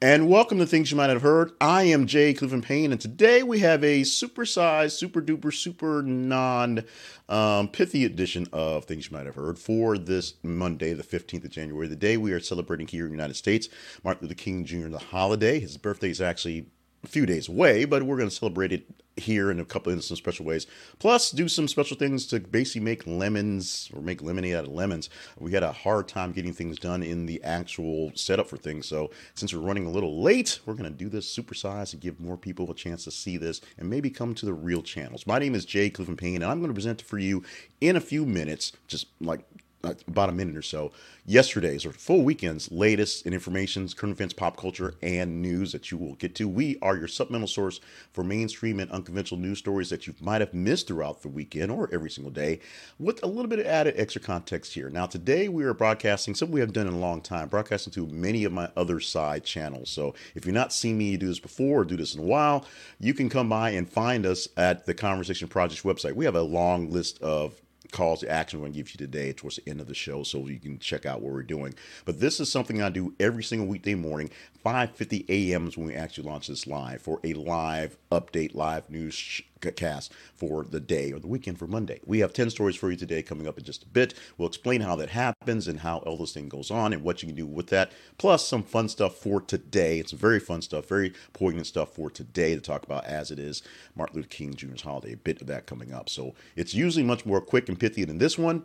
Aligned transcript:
And 0.00 0.28
welcome 0.28 0.58
to 0.58 0.66
Things 0.66 0.92
You 0.92 0.96
Might 0.96 1.10
Have 1.10 1.22
Heard. 1.22 1.50
I 1.60 1.82
am 1.82 2.06
Jay 2.06 2.32
Cleveland 2.32 2.62
Payne, 2.62 2.92
and 2.92 3.00
today 3.00 3.42
we 3.42 3.58
have 3.58 3.82
a 3.82 4.02
supersized, 4.02 4.92
super 4.92 5.20
duper, 5.20 5.52
super 5.52 6.02
non 6.02 6.84
um, 7.28 7.66
pithy 7.66 8.04
edition 8.04 8.46
of 8.52 8.84
Things 8.84 9.10
You 9.10 9.16
Might 9.16 9.26
Have 9.26 9.34
Heard 9.34 9.58
for 9.58 9.98
this 9.98 10.34
Monday, 10.44 10.92
the 10.92 11.02
15th 11.02 11.46
of 11.46 11.50
January, 11.50 11.88
the 11.88 11.96
day 11.96 12.16
we 12.16 12.30
are 12.30 12.38
celebrating 12.38 12.86
here 12.86 13.06
in 13.06 13.10
the 13.10 13.16
United 13.16 13.34
States, 13.34 13.68
Martin 14.04 14.28
Luther 14.28 14.40
King 14.40 14.64
Jr., 14.64 14.86
the 14.86 15.00
holiday. 15.00 15.58
His 15.58 15.76
birthday 15.76 16.10
is 16.10 16.20
actually 16.20 16.66
a 17.04 17.06
few 17.06 17.26
days 17.26 17.48
away, 17.48 17.84
but 17.84 18.02
we're 18.02 18.16
going 18.16 18.28
to 18.28 18.34
celebrate 18.34 18.72
it 18.72 18.84
here 19.18 19.50
in 19.50 19.60
a 19.60 19.64
couple 19.64 19.92
of 19.92 20.02
some 20.04 20.16
special 20.16 20.44
ways. 20.44 20.66
Plus, 20.98 21.30
do 21.30 21.48
some 21.48 21.68
special 21.68 21.96
things 21.96 22.26
to 22.26 22.40
basically 22.40 22.80
make 22.80 23.06
lemons 23.06 23.90
or 23.94 24.00
make 24.00 24.22
lemonade 24.22 24.54
out 24.54 24.64
of 24.64 24.70
lemons. 24.70 25.10
We 25.38 25.52
had 25.52 25.62
a 25.62 25.72
hard 25.72 26.08
time 26.08 26.32
getting 26.32 26.52
things 26.52 26.78
done 26.78 27.02
in 27.02 27.26
the 27.26 27.42
actual 27.42 28.12
setup 28.14 28.48
for 28.48 28.56
things. 28.56 28.86
So, 28.86 29.10
since 29.34 29.52
we're 29.52 29.60
running 29.60 29.86
a 29.86 29.90
little 29.90 30.22
late, 30.22 30.60
we're 30.66 30.74
going 30.74 30.90
to 30.90 30.96
do 30.96 31.08
this 31.08 31.36
supersize 31.36 31.92
and 31.92 32.02
give 32.02 32.20
more 32.20 32.36
people 32.36 32.70
a 32.70 32.74
chance 32.74 33.04
to 33.04 33.10
see 33.10 33.36
this 33.36 33.60
and 33.76 33.90
maybe 33.90 34.10
come 34.10 34.34
to 34.34 34.46
the 34.46 34.54
real 34.54 34.82
channels. 34.82 35.26
My 35.26 35.38
name 35.38 35.54
is 35.54 35.64
Jay 35.64 35.90
Cleveland 35.90 36.18
Payne, 36.18 36.36
and 36.36 36.44
I'm 36.44 36.58
going 36.58 36.70
to 36.70 36.74
present 36.74 37.02
for 37.02 37.18
you 37.18 37.42
in 37.80 37.96
a 37.96 38.00
few 38.00 38.24
minutes, 38.24 38.72
just 38.86 39.06
like 39.20 39.44
Uh, 39.84 39.94
about 40.08 40.28
a 40.28 40.32
minute 40.32 40.56
or 40.56 40.62
so, 40.62 40.90
yesterday's 41.24 41.86
or 41.86 41.92
full 41.92 42.24
weekend's 42.24 42.68
latest 42.72 43.24
in 43.24 43.32
information, 43.32 43.88
current 43.90 44.12
events, 44.12 44.34
pop 44.34 44.56
culture, 44.56 44.96
and 45.02 45.40
news 45.40 45.70
that 45.70 45.92
you 45.92 45.96
will 45.96 46.16
get 46.16 46.34
to. 46.34 46.48
We 46.48 46.78
are 46.82 46.96
your 46.96 47.06
supplemental 47.06 47.46
source 47.46 47.78
for 48.12 48.24
mainstream 48.24 48.80
and 48.80 48.90
unconventional 48.90 49.40
news 49.40 49.60
stories 49.60 49.88
that 49.90 50.04
you 50.08 50.16
might 50.20 50.40
have 50.40 50.52
missed 50.52 50.88
throughout 50.88 51.22
the 51.22 51.28
weekend 51.28 51.70
or 51.70 51.88
every 51.92 52.10
single 52.10 52.32
day, 52.32 52.58
with 52.98 53.22
a 53.22 53.28
little 53.28 53.46
bit 53.46 53.60
of 53.60 53.66
added 53.66 53.94
extra 53.96 54.20
context 54.20 54.74
here. 54.74 54.90
Now, 54.90 55.06
today 55.06 55.48
we 55.48 55.62
are 55.62 55.74
broadcasting 55.74 56.34
something 56.34 56.54
we 56.54 56.60
have 56.60 56.72
done 56.72 56.88
in 56.88 56.94
a 56.94 56.98
long 56.98 57.20
time, 57.20 57.46
broadcasting 57.46 57.92
to 57.92 58.06
many 58.08 58.42
of 58.42 58.50
my 58.50 58.68
other 58.76 58.98
side 58.98 59.44
channels. 59.44 59.90
So 59.90 60.12
if 60.34 60.44
you've 60.44 60.56
not 60.56 60.72
seen 60.72 60.98
me 60.98 61.16
do 61.16 61.28
this 61.28 61.38
before 61.38 61.82
or 61.82 61.84
do 61.84 61.96
this 61.96 62.16
in 62.16 62.20
a 62.20 62.24
while, 62.26 62.66
you 62.98 63.14
can 63.14 63.28
come 63.28 63.48
by 63.48 63.70
and 63.70 63.88
find 63.88 64.26
us 64.26 64.48
at 64.56 64.86
the 64.86 64.94
Conversation 64.94 65.46
Project 65.46 65.84
website. 65.84 66.16
We 66.16 66.24
have 66.24 66.34
a 66.34 66.42
long 66.42 66.90
list 66.90 67.22
of 67.22 67.62
calls 67.92 68.20
to 68.20 68.30
action 68.30 68.58
we're 68.58 68.64
going 68.64 68.72
to 68.72 68.78
give 68.78 68.90
you 68.90 68.98
today 68.98 69.32
towards 69.32 69.56
the 69.56 69.68
end 69.68 69.80
of 69.80 69.86
the 69.86 69.94
show 69.94 70.22
so 70.22 70.46
you 70.46 70.58
can 70.58 70.78
check 70.78 71.06
out 71.06 71.20
what 71.20 71.32
we're 71.32 71.42
doing. 71.42 71.74
But 72.04 72.20
this 72.20 72.40
is 72.40 72.50
something 72.50 72.82
I 72.82 72.88
do 72.88 73.14
every 73.18 73.42
single 73.42 73.66
weekday 73.66 73.94
morning, 73.94 74.30
5.50 74.64 75.28
a.m. 75.28 75.68
is 75.68 75.76
when 75.76 75.86
we 75.86 75.94
actually 75.94 76.28
launch 76.28 76.48
this 76.48 76.66
live 76.66 77.02
for 77.02 77.20
a 77.24 77.32
live 77.34 77.96
update, 78.10 78.54
live 78.54 78.88
news 78.90 79.42
cast 79.60 80.12
for 80.34 80.64
the 80.64 80.80
day 80.80 81.12
or 81.12 81.18
the 81.18 81.26
weekend 81.26 81.58
for 81.58 81.66
Monday. 81.66 82.00
We 82.04 82.20
have 82.20 82.32
10 82.32 82.50
stories 82.50 82.76
for 82.76 82.90
you 82.90 82.96
today 82.96 83.22
coming 83.22 83.46
up 83.46 83.58
in 83.58 83.64
just 83.64 83.82
a 83.82 83.88
bit. 83.88 84.14
We'll 84.36 84.48
explain 84.48 84.80
how 84.80 84.96
that 84.96 85.10
happens 85.10 85.68
and 85.68 85.80
how 85.80 85.98
all 85.98 86.16
this 86.16 86.32
thing 86.32 86.48
goes 86.48 86.70
on 86.70 86.92
and 86.92 87.02
what 87.02 87.22
you 87.22 87.28
can 87.28 87.36
do 87.36 87.46
with 87.46 87.68
that, 87.68 87.92
plus 88.18 88.46
some 88.46 88.62
fun 88.62 88.88
stuff 88.88 89.16
for 89.16 89.40
today. 89.40 89.98
It's 89.98 90.12
very 90.12 90.40
fun 90.40 90.62
stuff, 90.62 90.86
very 90.86 91.12
poignant 91.32 91.66
stuff 91.66 91.94
for 91.94 92.10
today 92.10 92.54
to 92.54 92.60
talk 92.60 92.84
about 92.84 93.04
as 93.04 93.30
it 93.30 93.38
is 93.38 93.62
Martin 93.94 94.16
Luther 94.16 94.28
King 94.28 94.54
Jr.'s 94.54 94.82
holiday. 94.82 95.12
A 95.12 95.16
bit 95.16 95.40
of 95.40 95.46
that 95.48 95.66
coming 95.66 95.92
up. 95.92 96.08
So 96.08 96.34
it's 96.56 96.74
usually 96.74 97.04
much 97.04 97.26
more 97.26 97.40
quick 97.40 97.68
and 97.68 97.78
pithy 97.78 98.04
than 98.04 98.18
this 98.18 98.38
one. 98.38 98.64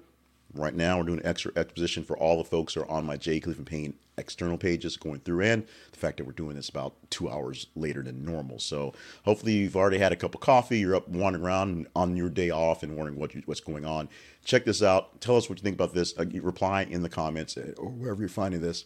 Right 0.53 0.75
now, 0.75 0.97
we're 0.99 1.05
doing 1.05 1.21
extra 1.23 1.51
exposition 1.55 2.03
for 2.03 2.15
all 2.15 2.37
the 2.37 2.43
folks 2.43 2.75
who 2.75 2.81
are 2.81 2.91
on 2.91 3.05
my 3.05 3.17
J. 3.17 3.39
Cleveland 3.39 3.65
Payne 3.65 3.95
external 4.17 4.57
pages 4.57 4.97
going 4.97 5.19
through, 5.19 5.41
and 5.41 5.65
the 5.91 5.97
fact 5.97 6.17
that 6.17 6.25
we're 6.25 6.33
doing 6.33 6.55
this 6.55 6.69
about 6.69 6.93
two 7.09 7.29
hours 7.29 7.67
later 7.75 8.01
than 8.03 8.23
normal. 8.25 8.59
So 8.59 8.93
hopefully, 9.25 9.53
you've 9.53 9.75
already 9.75 9.97
had 9.97 10.11
a 10.11 10.15
cup 10.15 10.35
of 10.35 10.41
coffee. 10.41 10.79
You're 10.79 10.95
up 10.95 11.07
wandering 11.07 11.43
around 11.43 11.87
on 11.95 12.15
your 12.15 12.29
day 12.29 12.49
off 12.49 12.83
and 12.83 12.95
wondering 12.95 13.19
what 13.19 13.33
you, 13.33 13.41
what's 13.45 13.61
going 13.61 13.85
on. 13.85 14.09
Check 14.45 14.65
this 14.65 14.81
out. 14.81 15.21
Tell 15.21 15.37
us 15.37 15.49
what 15.49 15.57
you 15.59 15.63
think 15.63 15.75
about 15.75 15.93
this. 15.93 16.13
Uh, 16.17 16.25
reply 16.41 16.83
in 16.83 17.03
the 17.03 17.09
comments 17.09 17.57
uh, 17.57 17.73
or 17.77 17.89
wherever 17.89 18.19
you're 18.19 18.29
finding 18.29 18.61
this. 18.61 18.85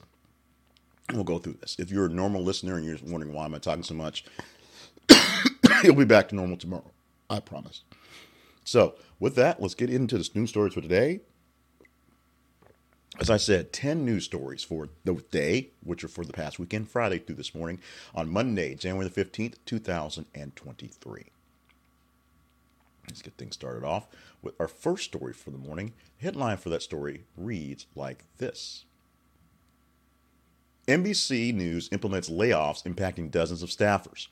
We'll 1.14 1.24
go 1.24 1.40
through 1.40 1.58
this. 1.62 1.78
If 1.80 1.90
you're 1.90 2.08
a 2.08 2.10
normal 2.10 2.44
listener 2.44 2.76
and 2.76 2.86
you're 2.86 2.98
wondering 3.06 3.34
why 3.34 3.46
am 3.46 3.56
I 3.56 3.60
talking 3.60 3.84
so 3.84 3.94
much, 3.94 4.26
you'll 5.84 5.96
be 5.96 6.06
back 6.06 6.30
to 6.30 6.36
normal 6.36 6.58
tomorrow. 6.58 6.92
I 7.30 7.40
promise. 7.40 7.84
So, 8.64 8.96
with 9.20 9.36
that, 9.36 9.62
let's 9.62 9.74
get 9.74 9.90
into 9.90 10.18
the 10.18 10.30
news 10.34 10.50
stories 10.50 10.74
for 10.74 10.82
today 10.82 11.22
as 13.20 13.30
I 13.30 13.38
said, 13.38 13.74
10 13.74 14.06
news 14.06 14.26
stories 14.26 14.64
for 14.64 14.90
the 15.04 15.16
day, 15.32 15.70
which 15.84 16.04
are 16.04 16.10
for 16.10 16.26
the 16.26 16.34
past 16.34 16.60
weekend, 16.60 16.90
Friday 16.90 17.20
through 17.20 17.36
this 17.36 17.56
morning, 17.56 17.80
on 18.14 18.30
Monday, 18.30 18.76
January 18.76 19.08
the 19.08 19.26
15th, 19.26 19.56
2023. 19.66 21.26
Let's 23.08 23.22
get 23.22 23.34
things 23.36 23.56
started 23.56 23.86
off 23.86 24.08
with 24.42 24.60
our 24.60 24.68
first 24.68 25.06
story 25.06 25.34
for 25.34 25.50
the 25.50 25.58
morning. 25.58 25.94
Headline 26.22 26.58
for 26.58 26.70
that 26.70 26.82
story 26.82 27.24
reads 27.38 27.86
like 27.96 28.26
this 28.38 28.86
NBC 30.88 31.54
News 31.54 31.90
implements 31.92 32.30
layoffs 32.30 32.84
impacting 32.84 33.32
dozens 33.32 33.64
of 33.64 33.70
staffers. 33.70 34.28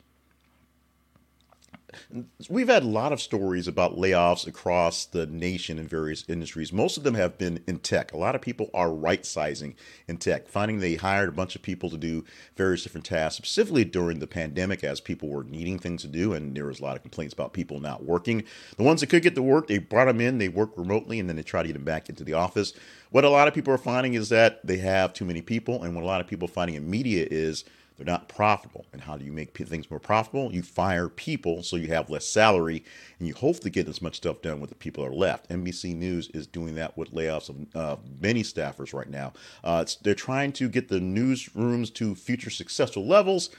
We've 2.49 2.67
had 2.67 2.83
a 2.83 2.87
lot 2.87 3.13
of 3.13 3.21
stories 3.21 3.67
about 3.67 3.97
layoffs 3.97 4.47
across 4.47 5.05
the 5.05 5.25
nation 5.25 5.79
in 5.79 5.87
various 5.87 6.23
industries. 6.27 6.73
Most 6.73 6.97
of 6.97 7.03
them 7.03 7.15
have 7.15 7.37
been 7.37 7.63
in 7.67 7.79
tech. 7.79 8.13
A 8.13 8.17
lot 8.17 8.35
of 8.35 8.41
people 8.41 8.69
are 8.73 8.91
right 8.91 9.25
sizing 9.25 9.75
in 10.07 10.17
tech, 10.17 10.47
finding 10.47 10.79
they 10.79 10.95
hired 10.95 11.29
a 11.29 11.33
bunch 11.33 11.55
of 11.55 11.61
people 11.61 11.89
to 11.89 11.97
do 11.97 12.25
various 12.55 12.83
different 12.83 13.05
tasks, 13.05 13.37
specifically 13.37 13.85
during 13.85 14.19
the 14.19 14.27
pandemic 14.27 14.83
as 14.83 14.99
people 14.99 15.29
were 15.29 15.43
needing 15.43 15.79
things 15.79 16.01
to 16.01 16.07
do. 16.07 16.33
And 16.33 16.55
there 16.55 16.65
was 16.65 16.79
a 16.79 16.83
lot 16.83 16.95
of 16.95 17.01
complaints 17.01 17.33
about 17.33 17.53
people 17.53 17.79
not 17.79 18.03
working. 18.03 18.43
The 18.77 18.83
ones 18.83 19.01
that 19.01 19.07
could 19.07 19.23
get 19.23 19.35
to 19.35 19.41
work, 19.41 19.67
they 19.67 19.77
brought 19.77 20.05
them 20.05 20.21
in, 20.21 20.37
they 20.37 20.49
work 20.49 20.71
remotely, 20.75 21.19
and 21.19 21.29
then 21.29 21.35
they 21.35 21.43
try 21.43 21.61
to 21.61 21.67
get 21.67 21.73
them 21.73 21.85
back 21.85 22.09
into 22.09 22.23
the 22.23 22.33
office. 22.33 22.73
What 23.11 23.23
a 23.23 23.29
lot 23.29 23.47
of 23.47 23.53
people 23.53 23.73
are 23.73 23.77
finding 23.77 24.13
is 24.15 24.29
that 24.29 24.65
they 24.65 24.77
have 24.77 25.13
too 25.13 25.25
many 25.25 25.41
people. 25.41 25.83
And 25.83 25.95
what 25.95 26.03
a 26.03 26.07
lot 26.07 26.21
of 26.21 26.27
people 26.27 26.47
are 26.47 26.51
finding 26.51 26.75
in 26.75 26.89
media 26.89 27.27
is, 27.29 27.63
they're 27.97 28.05
not 28.05 28.27
profitable. 28.27 28.85
And 28.91 29.01
how 29.01 29.17
do 29.17 29.25
you 29.25 29.31
make 29.31 29.55
things 29.57 29.89
more 29.89 29.99
profitable? 29.99 30.53
You 30.53 30.61
fire 30.61 31.07
people 31.07 31.63
so 31.63 31.77
you 31.77 31.87
have 31.87 32.09
less 32.09 32.25
salary 32.25 32.83
and 33.19 33.27
you 33.27 33.33
hope 33.33 33.59
to 33.61 33.69
get 33.69 33.87
as 33.87 34.01
much 34.01 34.17
stuff 34.17 34.41
done 34.41 34.59
with 34.59 34.69
the 34.69 34.75
people 34.75 35.03
that 35.03 35.11
are 35.11 35.15
left. 35.15 35.49
NBC 35.49 35.95
News 35.95 36.29
is 36.29 36.45
doing 36.45 36.75
that 36.75 36.97
with 36.97 37.13
layoffs 37.13 37.49
of 37.49 37.75
uh, 37.75 37.95
many 38.19 38.43
staffers 38.43 38.93
right 38.93 39.09
now. 39.09 39.33
Uh, 39.63 39.85
they're 40.03 40.13
trying 40.13 40.51
to 40.53 40.67
get 40.67 40.89
the 40.89 40.99
newsrooms 40.99 41.93
to 41.93 42.15
future 42.15 42.49
successful 42.49 43.05
levels, 43.05 43.49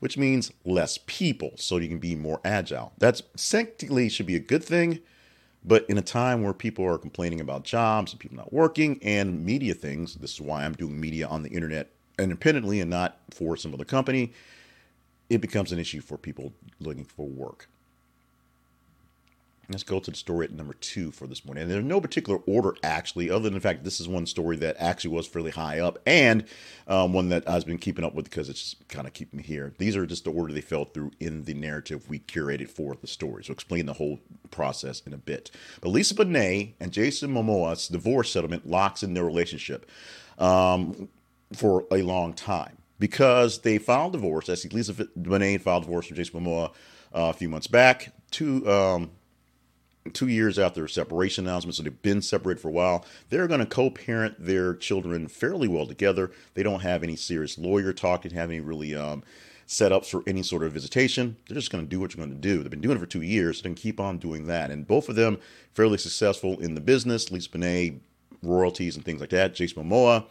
which 0.00 0.18
means 0.18 0.52
less 0.64 0.98
people 1.06 1.52
so 1.56 1.76
you 1.76 1.88
can 1.88 1.98
be 1.98 2.16
more 2.16 2.40
agile. 2.44 2.92
That's 2.98 3.22
technically 3.36 4.08
should 4.08 4.26
be 4.26 4.36
a 4.36 4.40
good 4.40 4.64
thing. 4.64 5.00
But 5.66 5.86
in 5.88 5.96
a 5.96 6.02
time 6.02 6.42
where 6.42 6.52
people 6.52 6.84
are 6.84 6.98
complaining 6.98 7.40
about 7.40 7.64
jobs 7.64 8.12
and 8.12 8.20
people 8.20 8.36
not 8.36 8.52
working 8.52 8.98
and 9.02 9.46
media 9.46 9.72
things, 9.72 10.16
this 10.16 10.34
is 10.34 10.40
why 10.40 10.64
I'm 10.64 10.74
doing 10.74 11.00
media 11.00 11.26
on 11.26 11.42
the 11.42 11.48
internet 11.48 11.90
independently 12.18 12.80
and 12.80 12.90
not 12.90 13.18
for 13.30 13.56
some 13.56 13.74
other 13.74 13.84
company, 13.84 14.32
it 15.30 15.40
becomes 15.40 15.72
an 15.72 15.78
issue 15.78 16.00
for 16.00 16.16
people 16.16 16.52
looking 16.80 17.04
for 17.04 17.26
work. 17.26 17.68
Let's 19.68 19.82
go 19.82 19.98
to 19.98 20.10
the 20.10 20.16
story 20.16 20.44
at 20.44 20.52
number 20.52 20.74
two 20.74 21.10
for 21.10 21.26
this 21.26 21.44
morning. 21.44 21.62
And 21.62 21.72
there's 21.72 21.84
no 21.84 22.00
particular 22.00 22.38
order, 22.46 22.74
actually, 22.82 23.30
other 23.30 23.44
than 23.44 23.54
the 23.54 23.60
fact 23.60 23.82
this 23.82 23.98
is 23.98 24.06
one 24.06 24.26
story 24.26 24.56
that 24.58 24.76
actually 24.78 25.14
was 25.14 25.26
fairly 25.26 25.52
high 25.52 25.78
up 25.78 25.98
and 26.04 26.44
um, 26.86 27.14
one 27.14 27.30
that 27.30 27.48
I've 27.48 27.64
been 27.64 27.78
keeping 27.78 28.04
up 28.04 28.14
with 28.14 28.26
because 28.26 28.50
it's 28.50 28.76
kind 28.88 29.06
of 29.06 29.14
keeping 29.14 29.38
me 29.38 29.42
here. 29.42 29.72
These 29.78 29.96
are 29.96 30.04
just 30.04 30.24
the 30.24 30.32
order 30.32 30.52
they 30.52 30.60
fell 30.60 30.84
through 30.84 31.12
in 31.18 31.44
the 31.44 31.54
narrative 31.54 32.10
we 32.10 32.18
curated 32.18 32.68
for 32.68 32.94
the 32.94 33.06
story. 33.06 33.42
So, 33.44 33.54
explain 33.54 33.86
the 33.86 33.94
whole 33.94 34.20
process 34.50 35.00
in 35.06 35.14
a 35.14 35.18
bit. 35.18 35.50
But 35.80 35.88
Lisa 35.90 36.14
Bonet 36.14 36.74
and 36.78 36.92
Jason 36.92 37.32
Momoa's 37.32 37.88
divorce 37.88 38.30
settlement 38.30 38.68
locks 38.68 39.02
in 39.02 39.14
their 39.14 39.24
relationship. 39.24 39.90
Um, 40.38 41.08
for 41.54 41.84
a 41.90 42.02
long 42.02 42.32
time 42.32 42.78
because 42.98 43.60
they 43.60 43.78
filed 43.78 44.12
divorce. 44.12 44.48
As 44.48 44.70
Lisa 44.72 44.94
Bonet 44.94 45.60
filed 45.60 45.84
divorce 45.84 46.06
from 46.06 46.16
Jason 46.16 46.40
Momoa 46.40 46.70
uh, 47.14 47.30
a 47.30 47.32
few 47.32 47.48
months 47.48 47.66
back, 47.66 48.12
two 48.30 48.68
um, 48.70 49.10
two 50.12 50.28
years 50.28 50.58
after 50.58 50.86
separation 50.86 51.46
announcement. 51.46 51.76
So 51.76 51.82
they've 51.82 52.02
been 52.02 52.22
separated 52.22 52.60
for 52.60 52.68
a 52.68 52.72
while. 52.72 53.04
They're 53.30 53.48
going 53.48 53.60
to 53.60 53.66
co-parent 53.66 54.36
their 54.38 54.74
children 54.74 55.28
fairly 55.28 55.68
well 55.68 55.86
together. 55.86 56.30
They 56.54 56.62
don't 56.62 56.80
have 56.80 57.02
any 57.02 57.16
serious 57.16 57.56
lawyer 57.56 57.92
talk. 57.92 58.22
They 58.22 58.34
have 58.34 58.50
any 58.50 58.60
really 58.60 58.94
um, 58.94 59.22
setups 59.66 60.06
for 60.06 60.22
any 60.26 60.42
sort 60.42 60.62
of 60.62 60.72
visitation. 60.72 61.36
They're 61.48 61.56
just 61.56 61.72
going 61.72 61.84
to 61.84 61.88
do 61.88 62.00
what 62.00 62.14
you're 62.14 62.24
going 62.24 62.38
to 62.38 62.48
do. 62.48 62.62
They've 62.62 62.70
been 62.70 62.80
doing 62.80 62.96
it 62.96 63.00
for 63.00 63.06
two 63.06 63.22
years. 63.22 63.58
So 63.58 63.62
can 63.62 63.74
keep 63.74 63.98
on 63.98 64.18
doing 64.18 64.46
that. 64.46 64.70
And 64.70 64.86
both 64.86 65.08
of 65.08 65.16
them 65.16 65.38
fairly 65.72 65.98
successful 65.98 66.58
in 66.60 66.74
the 66.74 66.80
business. 66.80 67.30
Lisa 67.30 67.48
Bonet 67.48 68.00
royalties 68.42 68.96
and 68.96 69.04
things 69.04 69.20
like 69.20 69.30
that. 69.30 69.54
Jason 69.54 69.82
Momoa 69.82 70.26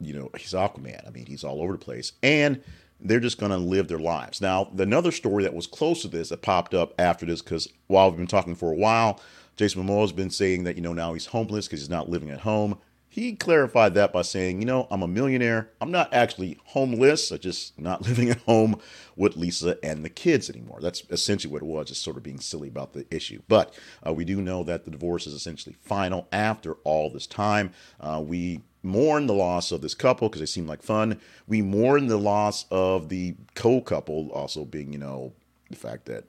you 0.00 0.14
know, 0.14 0.30
he's 0.36 0.52
Aquaman. 0.52 1.06
I 1.06 1.10
mean, 1.10 1.26
he's 1.26 1.44
all 1.44 1.60
over 1.60 1.72
the 1.72 1.78
place. 1.78 2.12
And 2.22 2.62
they're 3.02 3.20
just 3.20 3.38
going 3.38 3.52
to 3.52 3.58
live 3.58 3.88
their 3.88 3.98
lives. 3.98 4.40
Now, 4.40 4.70
another 4.76 5.10
story 5.10 5.44
that 5.44 5.54
was 5.54 5.66
close 5.66 6.02
to 6.02 6.08
this 6.08 6.28
that 6.30 6.42
popped 6.42 6.74
up 6.74 6.94
after 6.98 7.26
this, 7.26 7.42
because 7.42 7.68
while 7.86 8.10
we've 8.10 8.18
been 8.18 8.26
talking 8.26 8.54
for 8.54 8.72
a 8.72 8.76
while, 8.76 9.20
Jason 9.56 9.82
Momoa 9.82 10.02
has 10.02 10.12
been 10.12 10.30
saying 10.30 10.64
that, 10.64 10.76
you 10.76 10.82
know, 10.82 10.92
now 10.92 11.12
he's 11.12 11.26
homeless 11.26 11.66
because 11.66 11.80
he's 11.80 11.90
not 11.90 12.08
living 12.08 12.30
at 12.30 12.40
home. 12.40 12.78
He 13.08 13.34
clarified 13.34 13.94
that 13.94 14.12
by 14.12 14.22
saying, 14.22 14.60
you 14.60 14.66
know, 14.66 14.86
I'm 14.88 15.02
a 15.02 15.08
millionaire. 15.08 15.70
I'm 15.80 15.90
not 15.90 16.14
actually 16.14 16.58
homeless. 16.64 17.32
I'm 17.32 17.40
just 17.40 17.76
not 17.78 18.02
living 18.08 18.30
at 18.30 18.38
home 18.42 18.78
with 19.16 19.36
Lisa 19.36 19.78
and 19.82 20.04
the 20.04 20.08
kids 20.08 20.48
anymore. 20.48 20.78
That's 20.80 21.02
essentially 21.10 21.52
what 21.52 21.62
it 21.62 21.66
was, 21.66 21.88
just 21.88 22.04
sort 22.04 22.16
of 22.16 22.22
being 22.22 22.38
silly 22.38 22.68
about 22.68 22.92
the 22.92 23.06
issue. 23.10 23.42
But 23.48 23.74
uh, 24.06 24.12
we 24.12 24.24
do 24.24 24.40
know 24.40 24.62
that 24.62 24.84
the 24.84 24.92
divorce 24.92 25.26
is 25.26 25.34
essentially 25.34 25.74
final 25.82 26.28
after 26.30 26.74
all 26.84 27.10
this 27.10 27.26
time. 27.26 27.72
Uh, 27.98 28.22
we 28.24 28.60
mourn 28.82 29.26
the 29.26 29.34
loss 29.34 29.72
of 29.72 29.82
this 29.82 29.94
couple 29.94 30.28
because 30.28 30.40
they 30.40 30.46
seem 30.46 30.66
like 30.66 30.82
fun. 30.82 31.20
We 31.46 31.62
mourn 31.62 32.06
the 32.06 32.16
loss 32.16 32.66
of 32.70 33.08
the 33.08 33.36
co-couple, 33.54 34.30
also 34.32 34.64
being, 34.64 34.92
you 34.92 34.98
know, 34.98 35.32
the 35.68 35.76
fact 35.76 36.06
that 36.06 36.24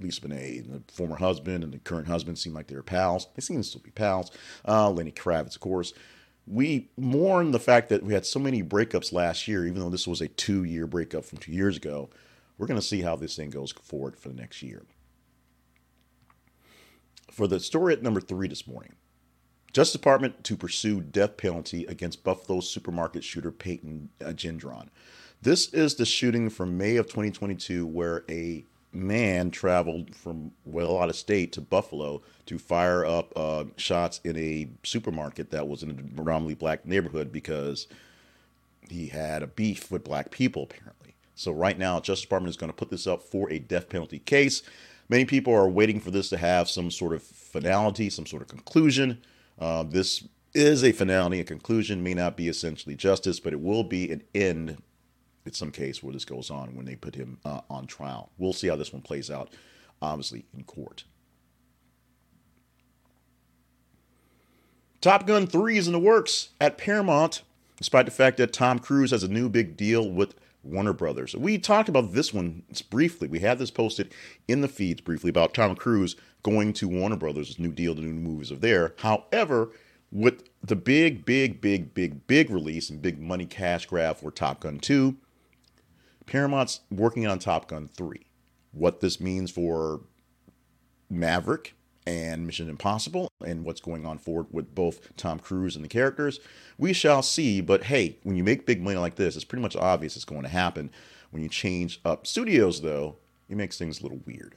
Lisa 0.00 0.20
Bonet 0.20 0.64
and 0.64 0.84
the 0.86 0.92
former 0.92 1.16
husband 1.16 1.62
and 1.62 1.72
the 1.72 1.78
current 1.78 2.08
husband 2.08 2.38
seem 2.38 2.52
like 2.52 2.66
they're 2.66 2.82
pals. 2.82 3.28
They 3.34 3.40
seem 3.40 3.58
to 3.58 3.64
still 3.64 3.80
be 3.80 3.90
pals. 3.90 4.30
Uh, 4.66 4.90
Lenny 4.90 5.12
Kravitz, 5.12 5.54
of 5.54 5.60
course. 5.60 5.92
We 6.46 6.90
mourn 6.98 7.52
the 7.52 7.60
fact 7.60 7.88
that 7.88 8.02
we 8.02 8.12
had 8.12 8.26
so 8.26 8.38
many 8.38 8.62
breakups 8.62 9.12
last 9.12 9.48
year, 9.48 9.64
even 9.66 9.80
though 9.80 9.88
this 9.88 10.06
was 10.06 10.20
a 10.20 10.28
two-year 10.28 10.86
breakup 10.86 11.24
from 11.24 11.38
two 11.38 11.52
years 11.52 11.76
ago. 11.76 12.10
We're 12.58 12.66
going 12.66 12.80
to 12.80 12.86
see 12.86 13.00
how 13.00 13.16
this 13.16 13.36
thing 13.36 13.50
goes 13.50 13.72
forward 13.72 14.16
for 14.16 14.28
the 14.28 14.34
next 14.34 14.62
year. 14.62 14.84
For 17.30 17.46
the 17.46 17.60
story 17.60 17.94
at 17.94 18.02
number 18.02 18.20
three 18.20 18.46
this 18.46 18.66
morning, 18.66 18.92
Justice 19.74 19.94
Department 19.94 20.44
to 20.44 20.56
pursue 20.56 21.00
death 21.00 21.36
penalty 21.36 21.84
against 21.86 22.22
Buffalo 22.22 22.60
supermarket 22.60 23.24
shooter 23.24 23.50
Payton 23.50 24.08
uh, 24.20 24.26
Gendron. 24.26 24.86
This 25.42 25.66
is 25.74 25.96
the 25.96 26.06
shooting 26.06 26.48
from 26.48 26.78
May 26.78 26.94
of 26.94 27.06
2022 27.06 27.84
where 27.84 28.22
a 28.30 28.64
man 28.92 29.50
traveled 29.50 30.14
from 30.14 30.52
well 30.64 31.02
out 31.02 31.08
of 31.08 31.16
state 31.16 31.50
to 31.54 31.60
Buffalo 31.60 32.22
to 32.46 32.56
fire 32.56 33.04
up 33.04 33.32
uh, 33.34 33.64
shots 33.76 34.20
in 34.22 34.36
a 34.36 34.68
supermarket 34.84 35.50
that 35.50 35.66
was 35.66 35.82
in 35.82 35.90
a 35.90 35.94
predominantly 35.94 36.54
black 36.54 36.86
neighborhood 36.86 37.32
because 37.32 37.88
he 38.88 39.08
had 39.08 39.42
a 39.42 39.48
beef 39.48 39.90
with 39.90 40.04
black 40.04 40.30
people 40.30 40.62
apparently. 40.62 41.16
So 41.34 41.50
right 41.50 41.76
now, 41.76 41.98
Justice 41.98 42.22
Department 42.22 42.50
is 42.50 42.56
going 42.56 42.70
to 42.70 42.76
put 42.76 42.90
this 42.90 43.08
up 43.08 43.24
for 43.24 43.50
a 43.50 43.58
death 43.58 43.88
penalty 43.88 44.20
case. 44.20 44.62
Many 45.08 45.24
people 45.24 45.52
are 45.52 45.68
waiting 45.68 45.98
for 45.98 46.12
this 46.12 46.28
to 46.28 46.36
have 46.36 46.70
some 46.70 46.92
sort 46.92 47.12
of 47.12 47.24
finality, 47.24 48.08
some 48.08 48.24
sort 48.24 48.42
of 48.42 48.46
conclusion. 48.46 49.20
Uh, 49.58 49.82
this 49.82 50.26
is 50.52 50.84
a 50.84 50.92
finality, 50.92 51.40
a 51.40 51.44
conclusion, 51.44 52.02
may 52.02 52.14
not 52.14 52.36
be 52.36 52.48
essentially 52.48 52.94
justice, 52.94 53.40
but 53.40 53.52
it 53.52 53.60
will 53.60 53.84
be 53.84 54.10
an 54.10 54.22
end 54.34 54.78
in 55.44 55.52
some 55.52 55.70
case 55.70 56.02
where 56.02 56.12
this 56.12 56.24
goes 56.24 56.50
on 56.50 56.74
when 56.74 56.86
they 56.86 56.96
put 56.96 57.14
him 57.14 57.38
uh, 57.44 57.60
on 57.68 57.86
trial. 57.86 58.30
We'll 58.38 58.52
see 58.52 58.68
how 58.68 58.76
this 58.76 58.92
one 58.92 59.02
plays 59.02 59.30
out, 59.30 59.50
obviously, 60.00 60.46
in 60.56 60.64
court. 60.64 61.04
Top 65.00 65.26
Gun 65.26 65.46
3 65.46 65.76
is 65.76 65.86
in 65.86 65.92
the 65.92 65.98
works 65.98 66.50
at 66.60 66.78
Paramount, 66.78 67.42
despite 67.76 68.06
the 68.06 68.10
fact 68.10 68.38
that 68.38 68.54
Tom 68.54 68.78
Cruise 68.78 69.10
has 69.10 69.22
a 69.22 69.28
new 69.28 69.50
big 69.50 69.76
deal 69.76 70.08
with 70.08 70.34
Warner 70.62 70.94
Brothers. 70.94 71.36
We 71.36 71.58
talked 71.58 71.90
about 71.90 72.14
this 72.14 72.32
one 72.32 72.62
briefly. 72.88 73.28
We 73.28 73.40
had 73.40 73.58
this 73.58 73.70
posted 73.70 74.14
in 74.48 74.62
the 74.62 74.68
feeds 74.68 75.02
briefly 75.02 75.28
about 75.28 75.52
Tom 75.52 75.74
Cruise 75.76 76.16
going 76.44 76.72
to 76.74 76.86
Warner 76.86 77.16
Brothers' 77.16 77.58
new 77.58 77.72
deal, 77.72 77.94
the 77.94 78.02
new 78.02 78.12
movies 78.14 78.52
of 78.52 78.60
there. 78.60 78.94
However, 78.98 79.70
with 80.12 80.44
the 80.62 80.76
big, 80.76 81.24
big, 81.24 81.60
big, 81.60 81.92
big, 81.92 82.26
big 82.28 82.50
release 82.50 82.88
and 82.88 83.02
big 83.02 83.20
money 83.20 83.46
cash 83.46 83.86
grab 83.86 84.18
for 84.18 84.30
Top 84.30 84.60
Gun 84.60 84.78
2, 84.78 85.16
Paramount's 86.26 86.80
working 86.90 87.26
on 87.26 87.40
Top 87.40 87.68
Gun 87.68 87.88
3. 87.88 88.24
What 88.70 89.00
this 89.00 89.20
means 89.20 89.50
for 89.50 90.02
Maverick 91.10 91.74
and 92.06 92.46
Mission 92.46 92.68
Impossible 92.68 93.28
and 93.44 93.64
what's 93.64 93.80
going 93.80 94.04
on 94.04 94.18
forward 94.18 94.46
with 94.50 94.74
both 94.74 95.16
Tom 95.16 95.38
Cruise 95.38 95.76
and 95.76 95.84
the 95.84 95.88
characters, 95.88 96.40
we 96.78 96.92
shall 96.92 97.22
see. 97.22 97.60
But 97.60 97.84
hey, 97.84 98.18
when 98.22 98.36
you 98.36 98.44
make 98.44 98.66
big 98.66 98.82
money 98.82 98.96
like 98.96 99.16
this, 99.16 99.34
it's 99.34 99.44
pretty 99.44 99.62
much 99.62 99.76
obvious 99.76 100.16
it's 100.16 100.24
going 100.24 100.42
to 100.42 100.48
happen. 100.48 100.90
When 101.30 101.42
you 101.42 101.48
change 101.48 102.00
up 102.04 102.26
studios, 102.26 102.82
though, 102.82 103.16
it 103.48 103.56
makes 103.56 103.78
things 103.78 104.00
a 104.00 104.02
little 104.02 104.20
weird. 104.26 104.54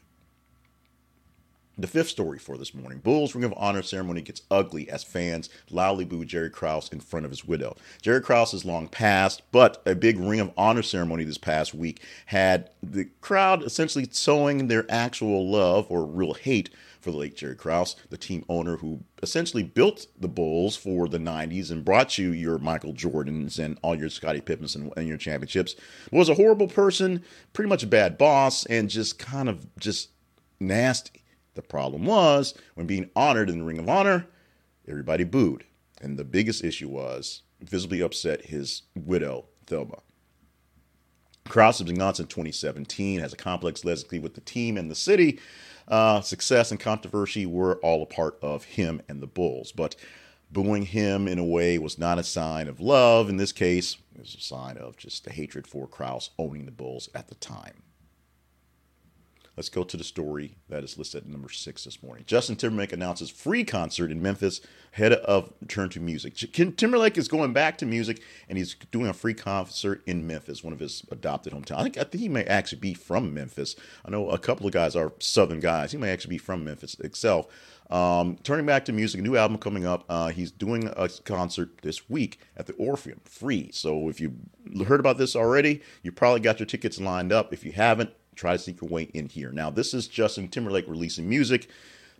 The 1.80 1.86
fifth 1.86 2.10
story 2.10 2.40
for 2.40 2.58
this 2.58 2.74
morning 2.74 2.98
Bulls 2.98 3.36
Ring 3.36 3.44
of 3.44 3.54
Honor 3.56 3.84
ceremony 3.84 4.24
gets 4.24 4.42
ugly 4.50 4.90
as 4.90 5.04
fans 5.04 5.48
loudly 5.70 6.06
boo 6.06 6.26
Jerry 6.26 6.50
Krause 6.50 6.90
in 6.92 7.00
front 7.00 7.24
of 7.24 7.32
his 7.32 7.46
widow. 7.46 7.76
Jerry 8.02 8.20
Krause 8.20 8.56
is 8.56 8.66
long 8.66 8.88
past, 8.88 9.44
but 9.52 9.84
a 9.86 9.94
big 9.94 10.20
Ring 10.20 10.40
of 10.40 10.52
Honor 10.58 10.82
ceremony 10.82 11.24
this 11.24 11.38
past 11.38 11.76
week 11.76 12.02
had 12.26 12.72
the 12.82 13.06
crowd 13.22 13.62
essentially 13.62 14.10
showing 14.12 14.68
their 14.70 14.88
actual 14.90 15.48
love 15.48 15.86
or 15.90 16.04
real 16.04 16.34
hate 16.34 16.72
for 17.00 17.12
the 17.12 17.18
late 17.18 17.38
Jerry 17.38 17.56
Krause, 17.56 17.96
the 18.10 18.18
team 18.18 18.44
owner 18.50 18.78
who 18.78 19.04
essentially 19.22 19.62
built 19.62 20.08
the 20.20 20.28
Bulls 20.28 20.76
for 20.76 21.08
the 21.08 21.20
90s 21.20 21.70
and 21.70 21.86
brought 21.86 22.18
you 22.18 22.32
your 22.32 22.58
Michael 22.58 22.94
Jordans 22.94 23.64
and 23.64 23.78
all 23.84 23.96
your 23.96 24.10
Scottie 24.10 24.42
Pippens 24.42 24.76
and, 24.76 24.92
and 24.98 25.08
your 25.08 25.18
championships, 25.18 25.76
was 26.12 26.28
a 26.28 26.34
horrible 26.34 26.68
person, 26.68 27.24
pretty 27.54 27.70
much 27.70 27.84
a 27.84 27.88
bad 27.88 28.18
boss, 28.18 28.66
and 28.66 28.90
just 28.90 29.20
kind 29.20 29.48
of 29.48 29.68
just 29.78 30.10
nasty. 30.60 31.22
The 31.57 31.63
problem 31.63 32.06
was 32.06 32.54
when 32.75 32.86
being 32.86 33.09
honored 33.15 33.50
in 33.50 33.57
the 33.57 33.65
Ring 33.65 33.80
of 33.80 33.89
Honor, 33.89 34.27
everybody 34.88 35.24
booed. 35.24 35.65
And 36.00 36.15
the 36.15 36.24
biggest 36.24 36.63
issue 36.63 36.88
was 36.88 37.42
visibly 37.59 38.00
upset 38.00 38.45
his 38.45 38.83
widow, 38.95 39.45
Thelma. 39.65 39.98
Krause 41.50 41.81
gone 41.81 42.13
since 42.13 42.30
2017, 42.30 43.19
has 43.21 43.33
a 43.33 43.38
complex 43.38 43.83
legacy 43.83 44.19
with 44.19 44.36
the 44.36 44.42
team 44.42 44.77
and 44.77 44.92
the 44.92 44.95
city. 44.95 45.39
Uh, 45.88 46.21
success 46.21 46.69
and 46.69 46.80
controversy 46.80 47.48
were 47.48 47.77
all 47.77 48.04
a 48.04 48.06
part 48.06 48.38
of 48.44 48.63
him 48.63 49.01
and 49.09 49.19
the 49.19 49.25
Bulls. 49.25 49.71
But 49.71 49.95
booing 50.51 50.86
him 50.86 51.27
in 51.27 51.39
a 51.39 51.44
way 51.44 51.80
was 51.80 51.98
not 51.98 52.19
a 52.19 52.24
sign 52.24 52.68
of 52.68 52.80
love. 52.80 53.30
In 53.30 53.38
this 53.38 53.51
case, 53.51 53.98
it 54.13 54.19
was 54.19 54.36
a 54.36 54.42
sign 54.42 54.77
of 54.77 54.95
just 54.95 55.24
the 55.24 55.31
hatred 55.31 55.65
for 55.65 55.88
Krause 55.88 56.30
owning 56.38 56.65
the 56.65 56.71
Bulls 56.71 57.09
at 57.15 57.30
the 57.30 57.36
time. 57.36 57.81
Let's 59.57 59.69
go 59.69 59.83
to 59.83 59.98
the 59.98 60.04
story 60.04 60.56
that 60.69 60.83
is 60.83 61.00
listed 61.00 61.24
at 61.24 61.30
number 61.30 61.50
six 61.50 61.83
this 61.83 62.04
morning. 62.04 62.25
Justin 62.27 62.57
Timberlake 62.57 62.94
announces 62.94 63.31
free 63.31 63.63
concert 63.63 64.12
in 64.12 64.21
Memphis 64.21 64.62
ahead 64.94 65.13
of 65.13 65.51
return 65.59 65.89
to 65.89 66.00
music. 66.00 66.36
Timberlake 66.36 67.18
is 67.18 67.27
going 67.27 67.54
back 67.54 67.80
to 67.80 67.88
music 67.88 68.21
and 68.48 68.59
he's 68.59 68.75
doing 68.92 69.07
a 69.07 69.13
free 69.13 69.33
concert 69.33 70.04
in 70.06 70.27
Memphis, 70.27 70.63
one 70.63 70.74
of 70.74 70.80
his 70.80 71.04
adopted 71.09 71.54
hometown. 71.54 71.80
I 71.80 71.83
think 71.83 71.98
I 71.98 72.04
think 72.04 72.21
he 72.21 72.30
may 72.30 72.44
actually 72.44 72.81
be 72.81 72.94
from 72.94 73.33
Memphis. 73.33 73.75
I 74.06 74.12
know 74.12 74.30
a 74.30 74.38
couple 74.38 74.68
of 74.68 74.74
guys 74.74 74.95
are 74.95 75.12
Southern 75.18 75.59
guys. 75.59 75.92
He 75.92 75.98
may 75.98 76.12
actually 76.12 76.36
be 76.36 76.38
from 76.38 76.63
Memphis 76.63 76.94
itself. 77.00 77.48
Um, 77.89 78.38
turning 78.44 78.68
back 78.68 78.86
to 78.86 78.92
music, 78.94 79.21
a 79.21 79.24
new 79.24 79.38
album 79.38 79.57
coming 79.57 79.88
up. 79.88 80.06
Uh, 80.07 80.27
he's 80.27 80.51
doing 80.51 80.92
a 80.95 81.09
concert 81.25 81.80
this 81.81 82.07
week 82.07 82.39
at 82.56 82.68
the 82.68 82.74
Orpheum, 82.74 83.21
free. 83.24 83.71
So 83.71 84.07
if 84.07 84.21
you 84.21 84.36
heard 84.86 85.00
about 85.00 85.18
this 85.18 85.36
already, 85.36 85.81
you 86.04 86.12
probably 86.12 86.42
got 86.42 86.59
your 86.59 86.68
tickets 86.68 87.00
lined 87.00 87.31
up. 87.31 87.54
If 87.54 87.65
you 87.65 87.71
haven't, 87.71 88.12
try 88.38 88.54
to 88.54 88.60
sneak 88.60 88.81
your 88.81 88.89
way 88.89 89.04
in 89.04 89.28
here. 89.28 89.51
Now, 89.51 89.69
this 89.69 89.94
is 89.94 90.07
Justin 90.07 90.48
Timberlake 90.48 90.88
releasing 90.88 91.28
music. 91.28 91.68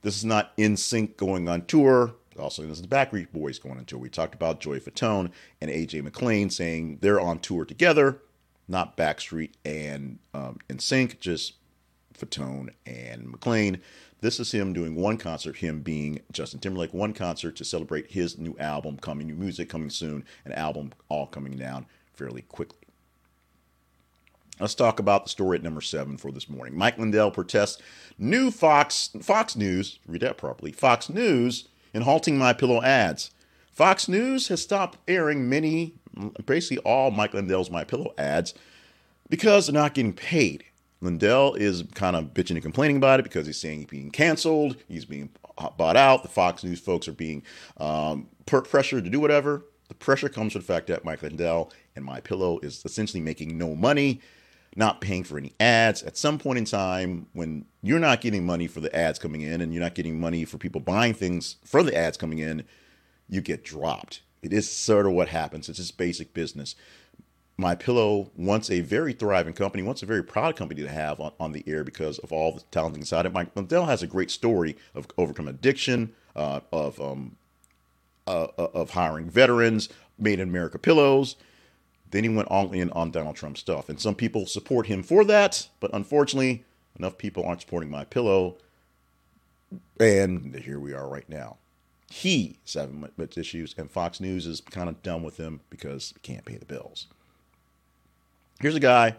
This 0.02 0.18
is 0.18 0.26
not 0.26 0.56
NSYNC 0.58 1.18
going 1.18 1.48
on 1.48 1.66
tour. 1.66 2.14
Also, 2.38 2.64
this 2.64 2.78
is 2.78 2.82
the 2.82 2.88
Backstreet 2.88 3.32
Boys 3.32 3.60
going 3.60 3.78
on 3.78 3.86
tour. 3.86 4.00
We 4.00 4.10
talked 4.10 4.36
about 4.36 4.60
Joey 4.60 4.80
Fatone 4.80 5.32
and 5.60 5.72
AJ 5.72 6.04
McLean 6.04 6.50
saying 6.50 7.00
they're 7.02 7.20
on 7.20 7.40
tour 7.40 7.66
together, 7.66 8.20
not 8.68 8.96
Backstreet 8.96 9.52
and 9.66 10.20
um, 10.34 10.60
Sync, 10.78 11.20
just 11.20 11.54
Fatone 12.16 12.70
and 12.86 13.32
McLean. 13.32 13.82
This 14.22 14.40
is 14.40 14.52
him 14.52 14.74
doing 14.74 14.96
one 14.96 15.18
concert, 15.18 15.58
him 15.58 15.82
being 15.82 16.22
Justin 16.32 16.60
Timberlake, 16.60 16.94
one 16.94 17.14
concert 17.14 17.56
to 17.58 17.66
celebrate 17.66 18.12
his 18.12 18.38
new 18.38 18.56
album 18.60 18.98
coming, 18.98 19.28
new 19.28 19.36
music 19.36 19.70
coming 19.70 19.92
soon, 19.92 20.26
an 20.46 20.54
album 20.54 20.94
all 21.10 21.28
coming 21.28 21.56
down 21.56 21.86
fairly 22.14 22.42
quickly. 22.44 22.87
Let's 24.60 24.74
talk 24.74 25.00
about 25.00 25.26
the 25.26 25.30
story 25.30 25.58
at 25.58 25.64
number 25.64 25.82
seven 25.82 26.18
for 26.18 26.32
this 26.32 26.50
morning. 26.50 26.76
Mike 26.76 26.98
Lindell 26.98 27.30
protests 27.30 27.80
new 28.18 28.50
Fox 28.50 29.12
Fox 29.22 29.56
News, 29.56 30.00
read 30.08 30.22
that 30.22 30.38
properly, 30.38 30.72
Fox 30.72 31.10
News 31.10 31.68
in 31.94 32.02
halting 32.02 32.38
My 32.38 32.54
Pillow 32.54 32.82
ads. 32.82 33.32
Fox 33.72 34.08
News 34.08 34.48
has 34.48 34.62
stopped 34.62 34.98
airing 35.08 35.48
many, 35.48 35.94
basically 36.48 36.80
all 36.80 37.12
Mike 37.12 37.36
Lindell's 37.36 37.70
My 37.70 37.84
Pillow 37.84 38.14
ads 38.18 38.56
because 39.30 39.68
they're 39.68 39.74
not 39.74 39.94
getting 39.94 40.14
paid. 40.14 40.64
Lindell 41.02 41.54
is 41.54 41.84
kind 41.94 42.16
of 42.16 42.34
bitching 42.34 42.52
and 42.52 42.64
complaining 42.64 42.98
about 42.98 43.20
it 43.20 43.24
because 43.24 43.46
he's 43.46 43.60
saying 43.60 43.80
he's 43.80 43.88
being 43.88 44.10
canceled, 44.10 44.78
he's 44.88 45.06
being 45.06 45.30
bought 45.78 45.96
out. 45.96 46.24
The 46.24 46.30
Fox 46.30 46.64
News 46.64 46.80
folks 46.80 47.08
are 47.08 47.14
being 47.14 47.44
um, 47.78 48.28
pressured 48.48 49.04
to 49.04 49.10
do 49.12 49.20
whatever. 49.20 49.66
The 49.90 49.94
pressure 49.94 50.30
comes 50.30 50.54
from 50.54 50.62
the 50.62 50.68
fact 50.68 50.88
that 50.88 51.06
Mike 51.06 51.22
Lindell 51.22 51.72
and 51.96 52.04
My 52.04 52.20
Pillow 52.20 52.60
is 52.64 52.84
essentially 52.84 53.22
making 53.22 53.56
no 53.56 53.76
money 53.76 54.22
not 54.78 55.02
paying 55.02 55.24
for 55.24 55.38
any 55.38 55.54
ads. 55.60 56.04
At 56.04 56.18
some 56.18 56.38
point 56.38 56.60
in 56.60 56.66
time, 56.66 57.28
when 57.34 57.66
you're 57.82 58.00
not 58.00 58.22
getting 58.22 58.46
money 58.46 58.68
for 58.68 58.80
the 58.80 58.96
ads 58.96 59.18
coming 59.18 59.42
in 59.42 59.60
and 59.60 59.74
you're 59.74 59.84
not 59.84 59.96
getting 59.96 60.20
money 60.20 60.46
for 60.46 60.58
people 60.58 60.80
buying 60.80 61.14
things 61.14 61.58
for 61.66 61.82
the 61.82 61.98
ads 61.98 62.16
coming 62.16 62.40
in, 62.40 62.64
you 63.28 63.42
get 63.42 63.64
dropped. 63.64 64.22
It 64.44 64.54
is 64.54 64.70
sort 64.70 65.08
of 65.08 65.14
what 65.14 65.30
happens. 65.30 65.68
It's 65.68 65.80
just 65.80 65.98
basic 65.98 66.34
business. 66.34 66.76
My 67.58 67.74
Pillow 67.74 68.30
wants 68.38 68.70
a 68.70 68.82
very 68.82 69.14
thriving 69.14 69.54
company, 69.54 69.82
wants 69.82 70.04
a 70.04 70.06
very 70.06 70.24
proud 70.24 70.56
company 70.56 70.84
to 70.84 70.90
have 70.90 71.20
on, 71.20 71.32
on 71.40 71.54
the 71.54 71.64
air 71.66 71.84
because 71.84 72.20
of 72.20 72.32
all 72.32 72.52
the 72.54 72.62
talent 72.70 72.96
inside 72.96 73.26
it. 73.26 73.34
Mike 73.34 73.56
Lindell 73.56 73.88
has 73.88 74.04
a 74.04 74.08
great 74.08 74.30
story 74.30 74.78
of 74.94 75.08
overcoming 75.18 75.56
addiction, 75.56 76.14
uh, 76.36 76.60
of 76.72 77.02
um, 77.02 77.36
uh, 78.28 78.48
uh, 78.60 78.68
of 78.74 78.92
hiring 78.92 79.30
veterans, 79.30 79.90
Made 80.20 80.40
in 80.40 80.50
America 80.50 80.78
pillows, 80.78 81.36
then 82.12 82.24
he 82.24 82.30
went 82.30 82.48
all 82.50 82.72
in 82.72 82.90
on 82.92 83.12
Donald 83.12 83.36
Trump 83.36 83.58
stuff. 83.58 83.90
And 83.90 84.00
some 84.00 84.16
people 84.16 84.46
support 84.46 84.88
him 84.88 85.04
for 85.04 85.24
that, 85.26 85.68
but 85.80 85.92
unfortunately, 85.94 86.64
enough 86.98 87.18
people 87.18 87.46
aren't 87.46 87.62
supporting 87.62 87.90
my 87.90 88.06
pillow. 88.06 88.58
And 90.00 90.56
here 90.56 90.80
we 90.80 90.94
are 90.94 91.08
right 91.08 91.28
now. 91.28 91.58
He's 92.10 92.74
having 92.74 93.06
issues, 93.36 93.76
and 93.78 93.92
Fox 93.92 94.22
News 94.22 94.46
is 94.46 94.62
kind 94.62 94.88
of 94.88 95.04
done 95.04 95.24
with 95.24 95.38
him 95.38 95.60
because 95.70 96.14
he 96.14 96.20
can't 96.22 96.46
pay 96.46 96.56
the 96.56 96.66
bills. 96.66 97.08
Here's 98.62 98.76
a 98.76 98.80
guy 98.80 99.18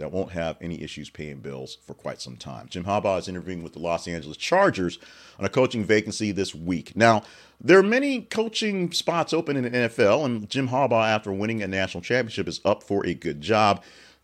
that 0.00 0.10
won't 0.10 0.32
have 0.32 0.56
any 0.60 0.82
issues 0.82 1.10
paying 1.10 1.38
bills 1.38 1.76
for 1.86 1.94
quite 1.94 2.20
some 2.20 2.36
time. 2.36 2.66
Jim 2.68 2.84
Harbaugh 2.84 3.18
is 3.18 3.28
interviewing 3.28 3.62
with 3.62 3.74
the 3.74 3.78
Los 3.78 4.08
Angeles 4.08 4.36
Chargers 4.36 4.98
on 5.38 5.44
a 5.44 5.48
coaching 5.48 5.84
vacancy 5.84 6.32
this 6.32 6.54
week. 6.54 6.96
Now, 6.96 7.22
there 7.60 7.78
are 7.78 7.82
many 7.82 8.22
coaching 8.22 8.90
spots 8.92 9.34
open 9.34 9.56
in 9.56 9.64
the 9.64 9.70
NFL, 9.70 10.24
and 10.24 10.48
Jim 10.48 10.70
Harbaugh, 10.70 11.06
after 11.06 11.30
winning 11.30 11.62
a 11.62 11.68
national 11.68 12.02
championship, 12.02 12.48
is 12.48 12.60
up 12.64 12.82
for 12.82 13.06
a 13.06 13.12
good 13.12 13.42
job. 13.42 13.82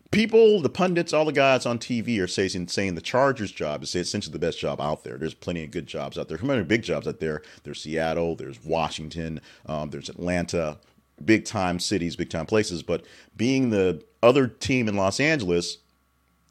People, 0.09 0.61
the 0.61 0.69
pundits, 0.69 1.13
all 1.13 1.25
the 1.25 1.31
guys 1.31 1.65
on 1.65 1.77
TV 1.77 2.19
are 2.19 2.27
saying, 2.27 2.67
saying 2.69 2.95
the 2.95 3.01
Chargers 3.01 3.51
job 3.51 3.83
is 3.83 3.93
essentially 3.93 4.33
the 4.33 4.39
best 4.39 4.57
job 4.57 4.81
out 4.81 5.03
there. 5.03 5.17
There's 5.17 5.33
plenty 5.35 5.63
of 5.63 5.71
good 5.71 5.85
jobs 5.85 6.17
out 6.17 6.27
there. 6.27 6.37
How 6.37 6.47
many 6.47 6.63
big 6.63 6.81
jobs 6.81 7.07
out 7.07 7.19
there? 7.19 7.43
There's 7.63 7.81
Seattle, 7.81 8.35
there's 8.35 8.63
Washington, 8.63 9.41
um, 9.67 9.91
there's 9.91 10.09
Atlanta, 10.09 10.79
big 11.23 11.45
time 11.45 11.79
cities, 11.79 12.15
big 12.15 12.29
time 12.29 12.45
places. 12.45 12.83
But 12.83 13.05
being 13.35 13.69
the 13.69 14.03
other 14.27 14.47
team 14.47 14.87
in 14.87 14.95
Los 14.95 15.19
Angeles 15.19 15.77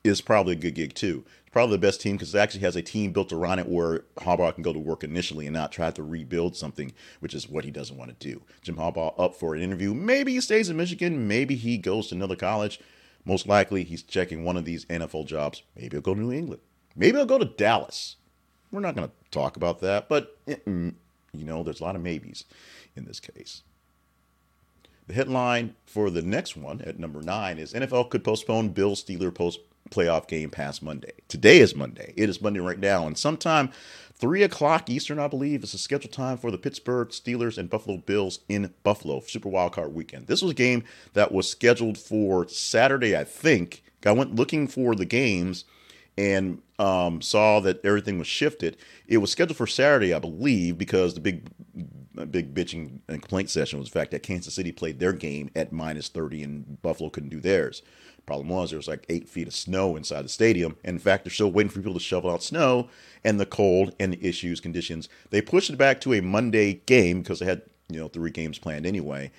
is 0.04 0.20
probably 0.20 0.52
a 0.52 0.56
good 0.56 0.74
gig 0.74 0.94
too. 0.94 1.24
It's 1.40 1.52
probably 1.52 1.76
the 1.76 1.86
best 1.86 2.00
team 2.00 2.16
because 2.16 2.34
it 2.34 2.38
actually 2.38 2.60
has 2.60 2.76
a 2.76 2.82
team 2.82 3.12
built 3.12 3.32
around 3.32 3.58
it 3.58 3.68
where 3.68 4.04
Harbaugh 4.18 4.54
can 4.54 4.62
go 4.62 4.72
to 4.72 4.78
work 4.78 5.04
initially 5.04 5.46
and 5.46 5.54
not 5.54 5.72
try 5.72 5.90
to 5.90 6.02
rebuild 6.02 6.56
something, 6.56 6.92
which 7.20 7.34
is 7.34 7.48
what 7.48 7.64
he 7.64 7.70
doesn't 7.70 7.96
want 7.96 8.18
to 8.18 8.28
do. 8.28 8.42
Jim 8.62 8.76
Harbaugh 8.76 9.14
up 9.18 9.34
for 9.34 9.54
an 9.54 9.62
interview. 9.62 9.94
Maybe 9.94 10.32
he 10.32 10.40
stays 10.40 10.68
in 10.68 10.76
Michigan. 10.76 11.26
Maybe 11.28 11.54
he 11.54 11.78
goes 11.78 12.08
to 12.08 12.14
another 12.14 12.36
college. 12.36 12.80
Most 13.24 13.48
likely, 13.48 13.82
he's 13.82 14.02
checking 14.02 14.44
one 14.44 14.56
of 14.56 14.64
these 14.64 14.84
NFL 14.84 15.26
jobs. 15.26 15.62
Maybe 15.74 15.96
he'll 15.96 16.00
go 16.00 16.14
to 16.14 16.20
New 16.20 16.32
England. 16.32 16.62
Maybe 16.94 17.16
he'll 17.18 17.26
go 17.26 17.38
to 17.38 17.44
Dallas. 17.44 18.16
We're 18.70 18.80
not 18.80 18.94
going 18.94 19.08
to 19.08 19.14
talk 19.30 19.56
about 19.56 19.80
that, 19.80 20.08
but 20.08 20.38
eh, 20.46 20.56
mm, 20.66 20.94
you 21.32 21.44
know, 21.44 21.62
there's 21.62 21.80
a 21.80 21.84
lot 21.84 21.96
of 21.96 22.02
maybes 22.02 22.44
in 22.94 23.04
this 23.04 23.20
case. 23.20 23.62
The 25.06 25.14
headline 25.14 25.76
for 25.84 26.10
the 26.10 26.22
next 26.22 26.56
one 26.56 26.80
at 26.80 26.98
number 26.98 27.22
nine 27.22 27.58
is 27.58 27.72
NFL 27.72 28.10
could 28.10 28.24
postpone 28.24 28.70
Bill 28.70 28.96
Steeler 28.96 29.32
post 29.32 29.60
playoff 29.88 30.26
game 30.26 30.50
past 30.50 30.82
Monday. 30.82 31.12
Today 31.28 31.60
is 31.60 31.76
Monday. 31.76 32.12
It 32.16 32.28
is 32.28 32.42
Monday 32.42 32.58
right 32.58 32.78
now, 32.78 33.06
and 33.06 33.16
sometime 33.16 33.70
three 34.14 34.42
o'clock 34.42 34.90
Eastern, 34.90 35.20
I 35.20 35.28
believe, 35.28 35.62
is 35.62 35.70
the 35.70 35.78
scheduled 35.78 36.12
time 36.12 36.38
for 36.38 36.50
the 36.50 36.58
Pittsburgh 36.58 37.10
Steelers 37.10 37.56
and 37.56 37.70
Buffalo 37.70 37.98
Bills 37.98 38.40
in 38.48 38.74
Buffalo 38.82 39.20
Super 39.20 39.48
Wild 39.48 39.74
Card 39.74 39.94
Weekend. 39.94 40.26
This 40.26 40.42
was 40.42 40.50
a 40.50 40.56
game 40.56 40.82
that 41.12 41.30
was 41.30 41.48
scheduled 41.48 41.98
for 41.98 42.48
Saturday, 42.48 43.16
I 43.16 43.22
think. 43.22 43.84
I 44.04 44.10
went 44.10 44.34
looking 44.34 44.66
for 44.66 44.96
the 44.96 45.04
games 45.04 45.64
and 46.18 46.62
um, 46.78 47.20
saw 47.20 47.60
that 47.60 47.84
everything 47.84 48.18
was 48.18 48.26
shifted. 48.26 48.76
It 49.06 49.18
was 49.18 49.30
scheduled 49.30 49.56
for 49.56 49.66
Saturday, 49.66 50.14
I 50.14 50.18
believe, 50.18 50.78
because 50.78 51.14
the 51.14 51.20
big 51.20 51.48
big 52.24 52.54
bitching 52.54 53.00
and 53.08 53.20
complaint 53.20 53.50
session 53.50 53.78
was 53.78 53.88
the 53.90 53.98
fact 53.98 54.10
that 54.10 54.22
Kansas 54.22 54.54
City 54.54 54.72
played 54.72 54.98
their 54.98 55.12
game 55.12 55.50
at 55.54 55.70
minus 55.70 56.08
30 56.08 56.42
and 56.42 56.82
Buffalo 56.82 57.10
couldn't 57.10 57.28
do 57.28 57.40
theirs. 57.40 57.82
Problem 58.24 58.48
was 58.48 58.70
there 58.70 58.78
was 58.78 58.88
like 58.88 59.06
eight 59.08 59.28
feet 59.28 59.46
of 59.46 59.54
snow 59.54 59.94
inside 59.96 60.22
the 60.22 60.28
stadium. 60.28 60.76
And 60.82 60.94
in 60.94 60.98
fact, 60.98 61.24
they're 61.24 61.30
still 61.30 61.52
waiting 61.52 61.70
for 61.70 61.78
people 61.78 61.94
to 61.94 62.00
shovel 62.00 62.30
out 62.30 62.42
snow 62.42 62.88
and 63.22 63.38
the 63.38 63.46
cold 63.46 63.94
and 64.00 64.12
the 64.14 64.26
issues, 64.26 64.60
conditions. 64.60 65.08
They 65.30 65.40
pushed 65.40 65.70
it 65.70 65.76
back 65.76 66.00
to 66.00 66.14
a 66.14 66.22
Monday 66.22 66.74
game 66.86 67.22
because 67.22 67.38
they 67.38 67.46
had, 67.46 67.62
you 67.88 68.00
know, 68.00 68.08
three 68.08 68.30
games 68.30 68.58
planned 68.58 68.86
anyway. 68.86 69.30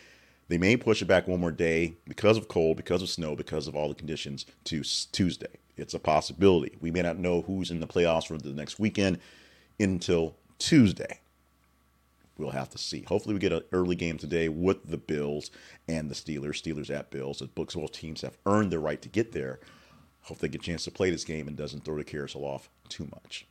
They 0.48 0.58
may 0.58 0.78
push 0.78 1.02
it 1.02 1.06
back 1.06 1.28
one 1.28 1.42
more 1.42 1.52
day 1.52 1.96
because 2.08 2.38
of 2.38 2.48
cold, 2.48 2.78
because 2.78 3.02
of 3.02 3.10
snow, 3.10 3.36
because 3.36 3.68
of 3.68 3.76
all 3.76 3.90
the 3.90 3.96
conditions 3.96 4.46
to 4.66 4.84
Tuesday. 5.12 5.58
It's 5.78 5.94
a 5.94 6.00
possibility. 6.00 6.76
We 6.82 6.92
may 6.92 7.02
not 7.02 7.18
know 7.18 7.42
who's 7.42 7.72
in 7.72 7.80
the 7.80 7.88
playoffs 7.88 8.28
for 8.28 8.38
the 8.38 8.50
next 8.50 8.80
weekend 8.80 9.20
until 9.80 10.36
Tuesday. 10.58 11.20
We'll 12.38 12.52
have 12.52 12.70
to 12.72 12.78
see. 12.78 13.02
Hopefully, 13.04 13.34
we 13.34 13.40
get 13.40 13.52
an 13.52 13.64
early 13.72 13.96
game 13.96 14.18
today 14.18 14.48
with 14.48 14.90
the 14.90 14.98
Bills 14.98 15.50
and 15.88 16.10
the 16.10 16.16
Steelers. 16.16 16.62
Steelers 16.62 16.90
at 16.90 17.10
Bills. 17.10 17.40
The 17.40 17.48
books 17.48 17.76
both 17.76 17.92
teams 17.92 18.22
have 18.22 18.38
earned 18.46 18.72
their 18.72 18.80
right 18.80 19.02
to 19.02 19.10
get 19.10 19.32
there. 19.32 19.60
Hope 20.22 20.40
they 20.40 20.48
get 20.48 20.62
a 20.62 20.64
chance 20.64 20.84
to 20.84 20.92
play 20.92 21.10
this 21.10 21.24
game 21.24 21.48
and 21.48 21.58
doesn't 21.58 21.86
throw 21.86 21.98
the 21.98 22.04
carousel 22.04 22.44
off 22.44 22.70
too 22.90 23.06
much. 23.06 23.48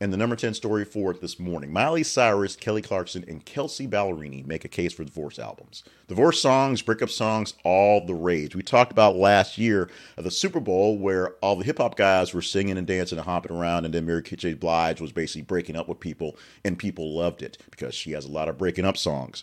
And 0.00 0.12
the 0.12 0.16
number 0.16 0.36
10 0.36 0.54
story 0.54 0.84
for 0.84 1.10
it 1.10 1.20
this 1.20 1.40
morning 1.40 1.72
Miley 1.72 2.04
Cyrus, 2.04 2.54
Kelly 2.54 2.82
Clarkson, 2.82 3.24
and 3.26 3.44
Kelsea 3.44 3.88
Ballerini 3.88 4.46
make 4.46 4.64
a 4.64 4.68
case 4.68 4.92
for 4.92 5.02
divorce 5.02 5.40
albums. 5.40 5.82
Divorce 6.06 6.40
songs, 6.40 6.82
breakup 6.82 7.10
songs, 7.10 7.54
all 7.64 8.06
the 8.06 8.14
rage. 8.14 8.54
We 8.54 8.62
talked 8.62 8.92
about 8.92 9.16
last 9.16 9.58
year 9.58 9.90
at 10.16 10.22
the 10.22 10.30
Super 10.30 10.60
Bowl 10.60 10.96
where 10.96 11.30
all 11.42 11.56
the 11.56 11.64
hip 11.64 11.78
hop 11.78 11.96
guys 11.96 12.32
were 12.32 12.42
singing 12.42 12.78
and 12.78 12.86
dancing 12.86 13.18
and 13.18 13.26
hopping 13.26 13.56
around, 13.56 13.86
and 13.86 13.92
then 13.92 14.06
Mary 14.06 14.22
J. 14.22 14.54
Blige 14.54 15.00
was 15.00 15.10
basically 15.10 15.42
breaking 15.42 15.74
up 15.74 15.88
with 15.88 15.98
people, 15.98 16.36
and 16.64 16.78
people 16.78 17.16
loved 17.16 17.42
it 17.42 17.58
because 17.68 17.92
she 17.92 18.12
has 18.12 18.24
a 18.24 18.30
lot 18.30 18.48
of 18.48 18.56
breaking 18.56 18.84
up 18.84 18.96
songs. 18.96 19.42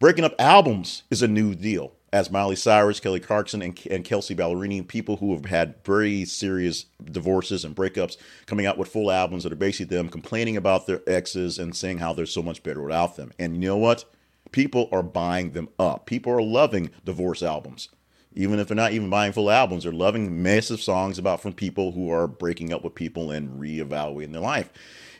Breaking 0.00 0.24
up 0.24 0.34
albums 0.40 1.04
is 1.10 1.22
a 1.22 1.28
new 1.28 1.54
deal 1.54 1.92
as 2.12 2.30
Miley 2.30 2.56
Cyrus, 2.56 2.98
Kelly 2.98 3.20
Clarkson, 3.20 3.62
and, 3.62 3.78
and 3.90 4.04
Kelsea 4.04 4.34
Ballerini, 4.34 4.86
people 4.86 5.16
who 5.16 5.32
have 5.32 5.44
had 5.44 5.76
very 5.84 6.24
serious 6.24 6.86
divorces 7.04 7.64
and 7.64 7.76
breakups, 7.76 8.16
coming 8.46 8.66
out 8.66 8.78
with 8.78 8.88
full 8.88 9.10
albums 9.10 9.44
that 9.44 9.52
are 9.52 9.56
basically 9.56 9.96
them 9.96 10.08
complaining 10.08 10.56
about 10.56 10.86
their 10.86 11.02
exes 11.06 11.58
and 11.58 11.74
saying 11.76 11.98
how 11.98 12.12
they're 12.12 12.26
so 12.26 12.42
much 12.42 12.62
better 12.62 12.82
without 12.82 13.16
them. 13.16 13.32
And 13.38 13.54
you 13.54 13.68
know 13.68 13.76
what? 13.76 14.04
People 14.50 14.88
are 14.90 15.04
buying 15.04 15.52
them 15.52 15.68
up. 15.78 16.06
People 16.06 16.32
are 16.32 16.42
loving 16.42 16.90
divorce 17.04 17.42
albums. 17.42 17.88
Even 18.34 18.58
if 18.58 18.68
they're 18.68 18.76
not 18.76 18.92
even 18.92 19.10
buying 19.10 19.32
full 19.32 19.50
albums, 19.50 19.84
they're 19.84 19.92
loving 19.92 20.42
massive 20.42 20.80
songs 20.80 21.18
about 21.18 21.40
from 21.40 21.52
people 21.52 21.92
who 21.92 22.10
are 22.10 22.26
breaking 22.26 22.72
up 22.72 22.82
with 22.82 22.94
people 22.94 23.30
and 23.30 23.60
reevaluating 23.60 24.32
their 24.32 24.40
life 24.40 24.70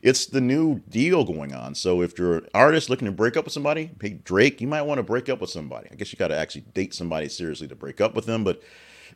it's 0.03 0.27
the 0.27 0.41
new 0.41 0.81
deal 0.89 1.25
going 1.25 1.55
on. 1.55 1.75
So 1.75 2.03
if 2.03 2.19
you're 2.19 2.39
an 2.39 2.47
artist 2.55 2.91
looking 2.91 3.07
to 3.07 3.13
break 3.13 3.37
up 3.37 3.45
with 3.45 3.53
somebody, 3.53 3.91
hey 4.01 4.21
Drake, 4.25 4.61
you 4.61 4.69
might 4.69 4.83
want 4.83 4.99
to 4.99 5.03
break 5.03 5.29
up 5.29 5.41
with 5.41 5.51
somebody. 5.51 5.89
I 5.91 5.95
guess 5.95 6.13
you 6.13 6.19
got 6.19 6.29
to 6.29 6.37
actually 6.37 6.63
date 6.75 6.95
somebody 6.95 7.29
seriously 7.29 7.69
to 7.69 7.77
break 7.77 8.01
up 8.01 8.15
with 8.15 8.27
them, 8.27 8.45
but 8.45 8.63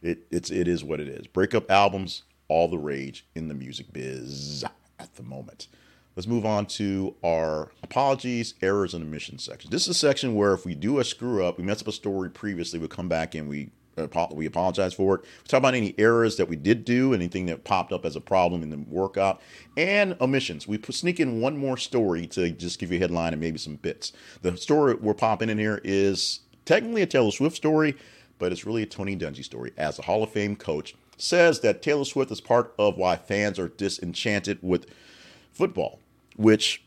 it 0.02 0.26
it's 0.30 0.50
it 0.50 0.68
is 0.68 0.84
what 0.84 1.00
it 1.00 1.08
is. 1.08 1.26
Breakup 1.26 1.70
albums, 1.70 2.22
all 2.48 2.68
the 2.68 2.78
rage 2.78 3.26
in 3.34 3.48
the 3.48 3.54
music 3.54 3.92
biz 3.92 4.64
at 4.98 5.14
the 5.16 5.22
moment. 5.22 5.68
Let's 6.16 6.28
move 6.28 6.46
on 6.46 6.66
to 6.66 7.16
our 7.24 7.72
apologies, 7.82 8.54
errors, 8.62 8.94
and 8.94 9.02
omissions 9.02 9.42
section. 9.42 9.70
This 9.70 9.82
is 9.82 9.88
a 9.88 9.94
section 9.94 10.36
where 10.36 10.52
if 10.52 10.64
we 10.64 10.76
do 10.76 11.00
a 11.00 11.04
screw 11.04 11.44
up, 11.44 11.58
we 11.58 11.64
messed 11.64 11.82
up 11.82 11.88
a 11.88 11.92
story 11.92 12.30
previously, 12.30 12.78
we 12.78 12.86
come 12.86 13.08
back 13.08 13.34
and 13.34 13.48
we 13.48 13.70
we 14.32 14.46
apologize 14.46 14.94
for 14.94 15.16
it. 15.16 15.20
We 15.22 15.48
talk 15.48 15.58
about 15.58 15.74
any 15.74 15.94
errors 15.98 16.36
that 16.36 16.48
we 16.48 16.56
did 16.56 16.84
do, 16.84 17.14
anything 17.14 17.46
that 17.46 17.64
popped 17.64 17.92
up 17.92 18.04
as 18.04 18.16
a 18.16 18.20
problem 18.20 18.62
in 18.62 18.70
the 18.70 18.78
workout, 18.88 19.40
and 19.76 20.16
omissions. 20.20 20.66
We 20.66 20.80
sneak 20.90 21.20
in 21.20 21.40
one 21.40 21.56
more 21.56 21.76
story 21.76 22.26
to 22.28 22.50
just 22.50 22.78
give 22.78 22.90
you 22.90 22.98
a 22.98 23.00
headline 23.00 23.32
and 23.32 23.40
maybe 23.40 23.58
some 23.58 23.76
bits. 23.76 24.12
The 24.42 24.56
story 24.56 24.94
we're 24.94 25.14
popping 25.14 25.48
in 25.48 25.58
here 25.58 25.80
is 25.84 26.40
technically 26.64 27.02
a 27.02 27.06
Taylor 27.06 27.30
Swift 27.30 27.56
story, 27.56 27.96
but 28.38 28.52
it's 28.52 28.66
really 28.66 28.82
a 28.82 28.86
Tony 28.86 29.16
Dungy 29.16 29.44
story. 29.44 29.72
As 29.76 29.98
a 29.98 30.02
Hall 30.02 30.22
of 30.22 30.30
Fame 30.30 30.56
coach, 30.56 30.94
says 31.16 31.60
that 31.60 31.82
Taylor 31.82 32.04
Swift 32.04 32.32
is 32.32 32.40
part 32.40 32.74
of 32.78 32.96
why 32.96 33.16
fans 33.16 33.58
are 33.58 33.68
disenchanted 33.68 34.58
with 34.62 34.86
football, 35.52 36.00
which 36.36 36.82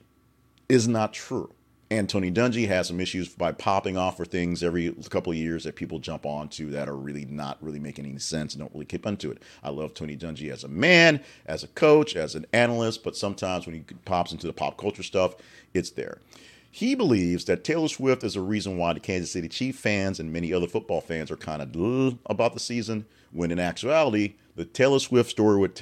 is 0.68 0.88
not 0.88 1.14
true. 1.14 1.54
And 1.90 2.10
Tony 2.10 2.30
Dungy 2.32 2.68
has 2.68 2.88
some 2.88 3.00
issues 3.00 3.30
by 3.30 3.54
popping 3.54 3.96
off 3.96 4.18
for 4.18 4.26
things 4.26 4.62
every 4.62 4.94
couple 5.10 5.32
of 5.32 5.38
years 5.38 5.64
that 5.64 5.76
people 5.78 6.00
jump 6.00 6.26
onto 6.26 6.70
that 6.72 6.90
are 6.90 6.96
really 6.98 7.24
not 7.24 7.58
really 7.62 7.80
making 7.80 8.06
any 8.06 8.20
sense 8.20 8.54
and 8.54 8.62
don't 8.62 8.74
really 8.74 8.86
keep 8.86 9.06
into 9.06 9.32
it. 9.32 9.42
I 9.64 9.70
love 9.70 9.94
Tony 9.94 10.18
Dungy 10.18 10.52
as 10.52 10.66
a 10.66 10.68
man, 10.68 11.22
as 11.46 11.64
a 11.64 11.68
coach, 11.68 12.18
as 12.18 12.36
an 12.36 12.46
analyst, 12.52 13.06
but 13.06 13.16
sometimes 13.16 13.66
when 13.66 13.76
he 13.76 13.82
pops 14.04 14.34
into 14.34 14.48
the 14.48 14.54
pop 14.54 14.78
culture 14.78 15.04
stuff, 15.04 15.36
it's 15.74 15.92
there. 15.92 16.20
He 16.70 16.94
believes 16.94 17.46
that 17.46 17.64
Taylor 17.64 17.88
Swift 17.88 18.24
is 18.24 18.36
a 18.36 18.42
reason 18.42 18.78
why 18.78 18.92
the 18.94 19.00
Kansas 19.00 19.32
City 19.32 19.48
Chief 19.48 19.78
fans 19.78 20.20
and 20.20 20.34
many 20.34 20.52
other 20.52 20.68
football 20.68 21.00
fans 21.00 21.32
are 21.32 21.38
kind 21.38 21.62
of 21.62 22.18
about 22.26 22.54
the 22.54 22.60
season, 22.60 23.06
when 23.32 23.50
in 23.50 23.60
actuality, 23.60 24.34
the 24.58 24.66
Taylor 24.66 25.00
Swift 25.00 25.30
story 25.30 25.58
with, 25.58 25.82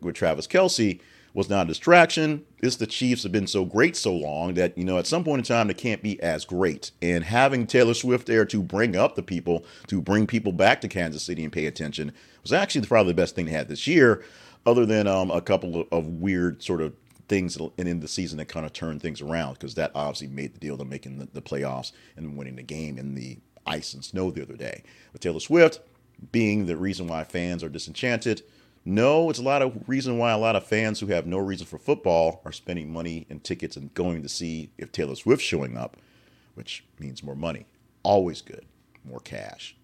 with 0.00 0.14
Travis 0.14 0.46
Kelce 0.46 1.00
was 1.32 1.48
not 1.48 1.66
a 1.66 1.68
distraction. 1.68 2.44
It's 2.58 2.76
the 2.76 2.86
Chiefs 2.86 3.22
have 3.22 3.32
been 3.32 3.46
so 3.46 3.64
great 3.64 3.96
so 3.96 4.12
long 4.14 4.54
that, 4.54 4.76
you 4.76 4.84
know, 4.84 4.98
at 4.98 5.06
some 5.06 5.24
point 5.24 5.40
in 5.40 5.44
time, 5.44 5.68
they 5.68 5.74
can't 5.74 6.02
be 6.02 6.20
as 6.22 6.44
great. 6.44 6.90
And 7.00 7.24
having 7.24 7.66
Taylor 7.66 7.94
Swift 7.94 8.26
there 8.26 8.44
to 8.46 8.62
bring 8.62 8.96
up 8.96 9.14
the 9.14 9.22
people, 9.22 9.64
to 9.86 10.00
bring 10.00 10.26
people 10.26 10.52
back 10.52 10.80
to 10.80 10.88
Kansas 10.88 11.22
City 11.22 11.44
and 11.44 11.52
pay 11.52 11.66
attention, 11.66 12.12
was 12.42 12.52
actually 12.52 12.86
probably 12.86 13.12
the 13.12 13.22
best 13.22 13.34
thing 13.34 13.46
they 13.46 13.52
had 13.52 13.68
this 13.68 13.86
year, 13.86 14.24
other 14.66 14.84
than 14.84 15.06
um, 15.06 15.30
a 15.30 15.40
couple 15.40 15.86
of, 15.92 16.06
weird 16.06 16.62
sort 16.62 16.80
of 16.80 16.94
things 17.28 17.56
in 17.78 18.00
the 18.00 18.08
season 18.08 18.38
that 18.38 18.48
kind 18.48 18.66
of 18.66 18.72
turned 18.72 19.00
things 19.00 19.20
around, 19.20 19.54
because 19.54 19.74
that 19.74 19.92
obviously 19.94 20.26
made 20.26 20.54
the 20.54 20.58
deal 20.58 20.76
to 20.76 20.84
making 20.84 21.18
the, 21.18 21.28
the 21.32 21.42
playoffs 21.42 21.92
and 22.16 22.36
winning 22.36 22.56
the 22.56 22.62
game 22.62 22.98
in 22.98 23.14
the 23.14 23.38
ice 23.66 23.94
and 23.94 24.04
snow 24.04 24.30
the 24.30 24.42
other 24.42 24.56
day. 24.56 24.82
But 25.12 25.20
Taylor 25.20 25.40
Swift 25.40 25.80
being 26.32 26.66
the 26.66 26.76
reason 26.76 27.06
why 27.06 27.22
fans 27.22 27.62
are 27.62 27.68
disenchanted– 27.68 28.42
no, 28.84 29.28
it's 29.28 29.38
a 29.38 29.42
lot 29.42 29.62
of 29.62 29.88
reason 29.88 30.18
why 30.18 30.30
a 30.32 30.38
lot 30.38 30.56
of 30.56 30.66
fans 30.66 31.00
who 31.00 31.06
have 31.08 31.26
no 31.26 31.38
reason 31.38 31.66
for 31.66 31.78
football 31.78 32.40
are 32.44 32.52
spending 32.52 32.92
money 32.92 33.26
and 33.28 33.44
tickets 33.44 33.76
and 33.76 33.92
going 33.94 34.22
to 34.22 34.28
see 34.28 34.70
if 34.78 34.90
Taylor 34.90 35.14
Swift's 35.14 35.44
showing 35.44 35.76
up, 35.76 35.96
which 36.54 36.84
means 36.98 37.22
more 37.22 37.36
money. 37.36 37.66
Always 38.02 38.40
good, 38.40 38.64
more 39.04 39.20
cash. 39.20 39.76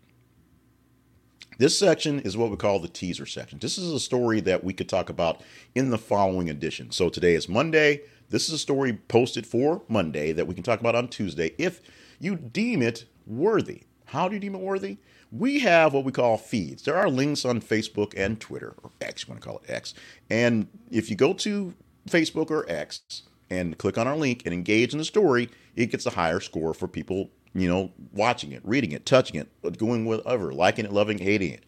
This 1.59 1.79
section 1.79 2.21
is 2.21 2.37
what 2.37 2.51
we 2.51 2.57
call 2.57 2.79
the 2.79 2.89
teaser 2.89 3.25
section. 3.25 3.59
This 3.59 3.79
is 3.79 3.91
a 3.91 4.01
story 4.01 4.41
that 4.41 4.63
we 4.63 4.75
could 4.75 4.89
talk 4.89 5.09
about 5.09 5.41
in 5.75 5.91
the 5.91 5.99
following 5.99 6.51
edition. 6.51 6.91
So 6.91 7.09
today 7.09 7.35
is 7.35 7.49
Monday. 7.49 8.03
This 8.29 8.49
is 8.49 8.55
a 8.55 8.59
story 8.59 8.93
posted 8.93 9.47
for 9.47 9.83
Monday 9.89 10.33
that 10.33 10.47
we 10.47 10.55
can 10.55 10.63
talk 10.63 10.81
about 10.81 10.95
on 10.95 11.09
Tuesday 11.09 11.55
if 11.59 11.81
you 12.19 12.37
deem 12.37 12.83
it 12.83 13.07
worthy. 13.27 13.83
How 14.07 14.29
do 14.29 14.35
you 14.35 14.41
deem 14.41 14.55
it 14.55 14.61
worthy? 14.61 14.99
We 15.33 15.61
have 15.61 15.93
what 15.93 16.05
we 16.05 16.13
call 16.13 16.39
feeds. 16.39 16.85
There 16.85 16.97
are 16.97 17.11
links 17.11 17.45
on 17.45 17.61
Facebook 17.61 18.15
and 18.17 18.41
Twitter, 18.41 18.75
or 18.83 18.91
X, 19.01 19.25
you 19.25 19.33
want 19.33 19.43
to 19.43 19.49
call 19.49 19.59
it 19.59 19.71
X. 19.71 19.95
And 20.31 20.69
if 20.91 21.11
you 21.11 21.17
go 21.17 21.33
to 21.35 21.75
Facebook 22.09 22.51
or 22.51 22.65
X 22.69 23.23
and 23.51 23.77
click 23.77 23.99
on 23.99 24.07
our 24.07 24.17
link 24.17 24.43
and 24.45 24.55
engage 24.55 24.93
in 24.93 24.99
the 24.99 25.05
story, 25.05 25.51
it 25.75 25.87
gets 25.87 26.07
a 26.07 26.11
higher 26.11 26.41
score 26.41 26.73
for 26.75 26.89
people 26.89 27.31
you 27.57 27.69
know, 27.69 27.91
watching 28.13 28.53
it, 28.53 28.61
reading 28.65 28.93
it, 28.93 29.07
touching 29.07 29.41
it, 29.41 29.79
going 29.79 30.05
whatever, 30.05 30.53
liking 30.53 30.85
it, 30.85 30.93
loving, 30.93 31.19
hating 31.19 31.53
it. 31.53 31.65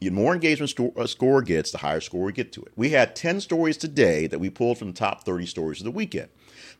The 0.00 0.10
more 0.10 0.34
engagement 0.34 0.72
a 0.78 1.00
uh, 1.00 1.06
score 1.06 1.42
gets, 1.42 1.70
the 1.70 1.78
higher 1.78 2.00
score 2.00 2.24
we 2.24 2.32
get 2.32 2.52
to 2.52 2.62
it. 2.62 2.72
We 2.76 2.90
had 2.90 3.14
10 3.14 3.40
stories 3.40 3.76
today 3.76 4.26
that 4.26 4.38
we 4.38 4.50
pulled 4.50 4.78
from 4.78 4.88
the 4.88 4.94
top 4.94 5.24
30 5.24 5.46
stories 5.46 5.80
of 5.80 5.84
the 5.84 5.90
weekend. 5.90 6.28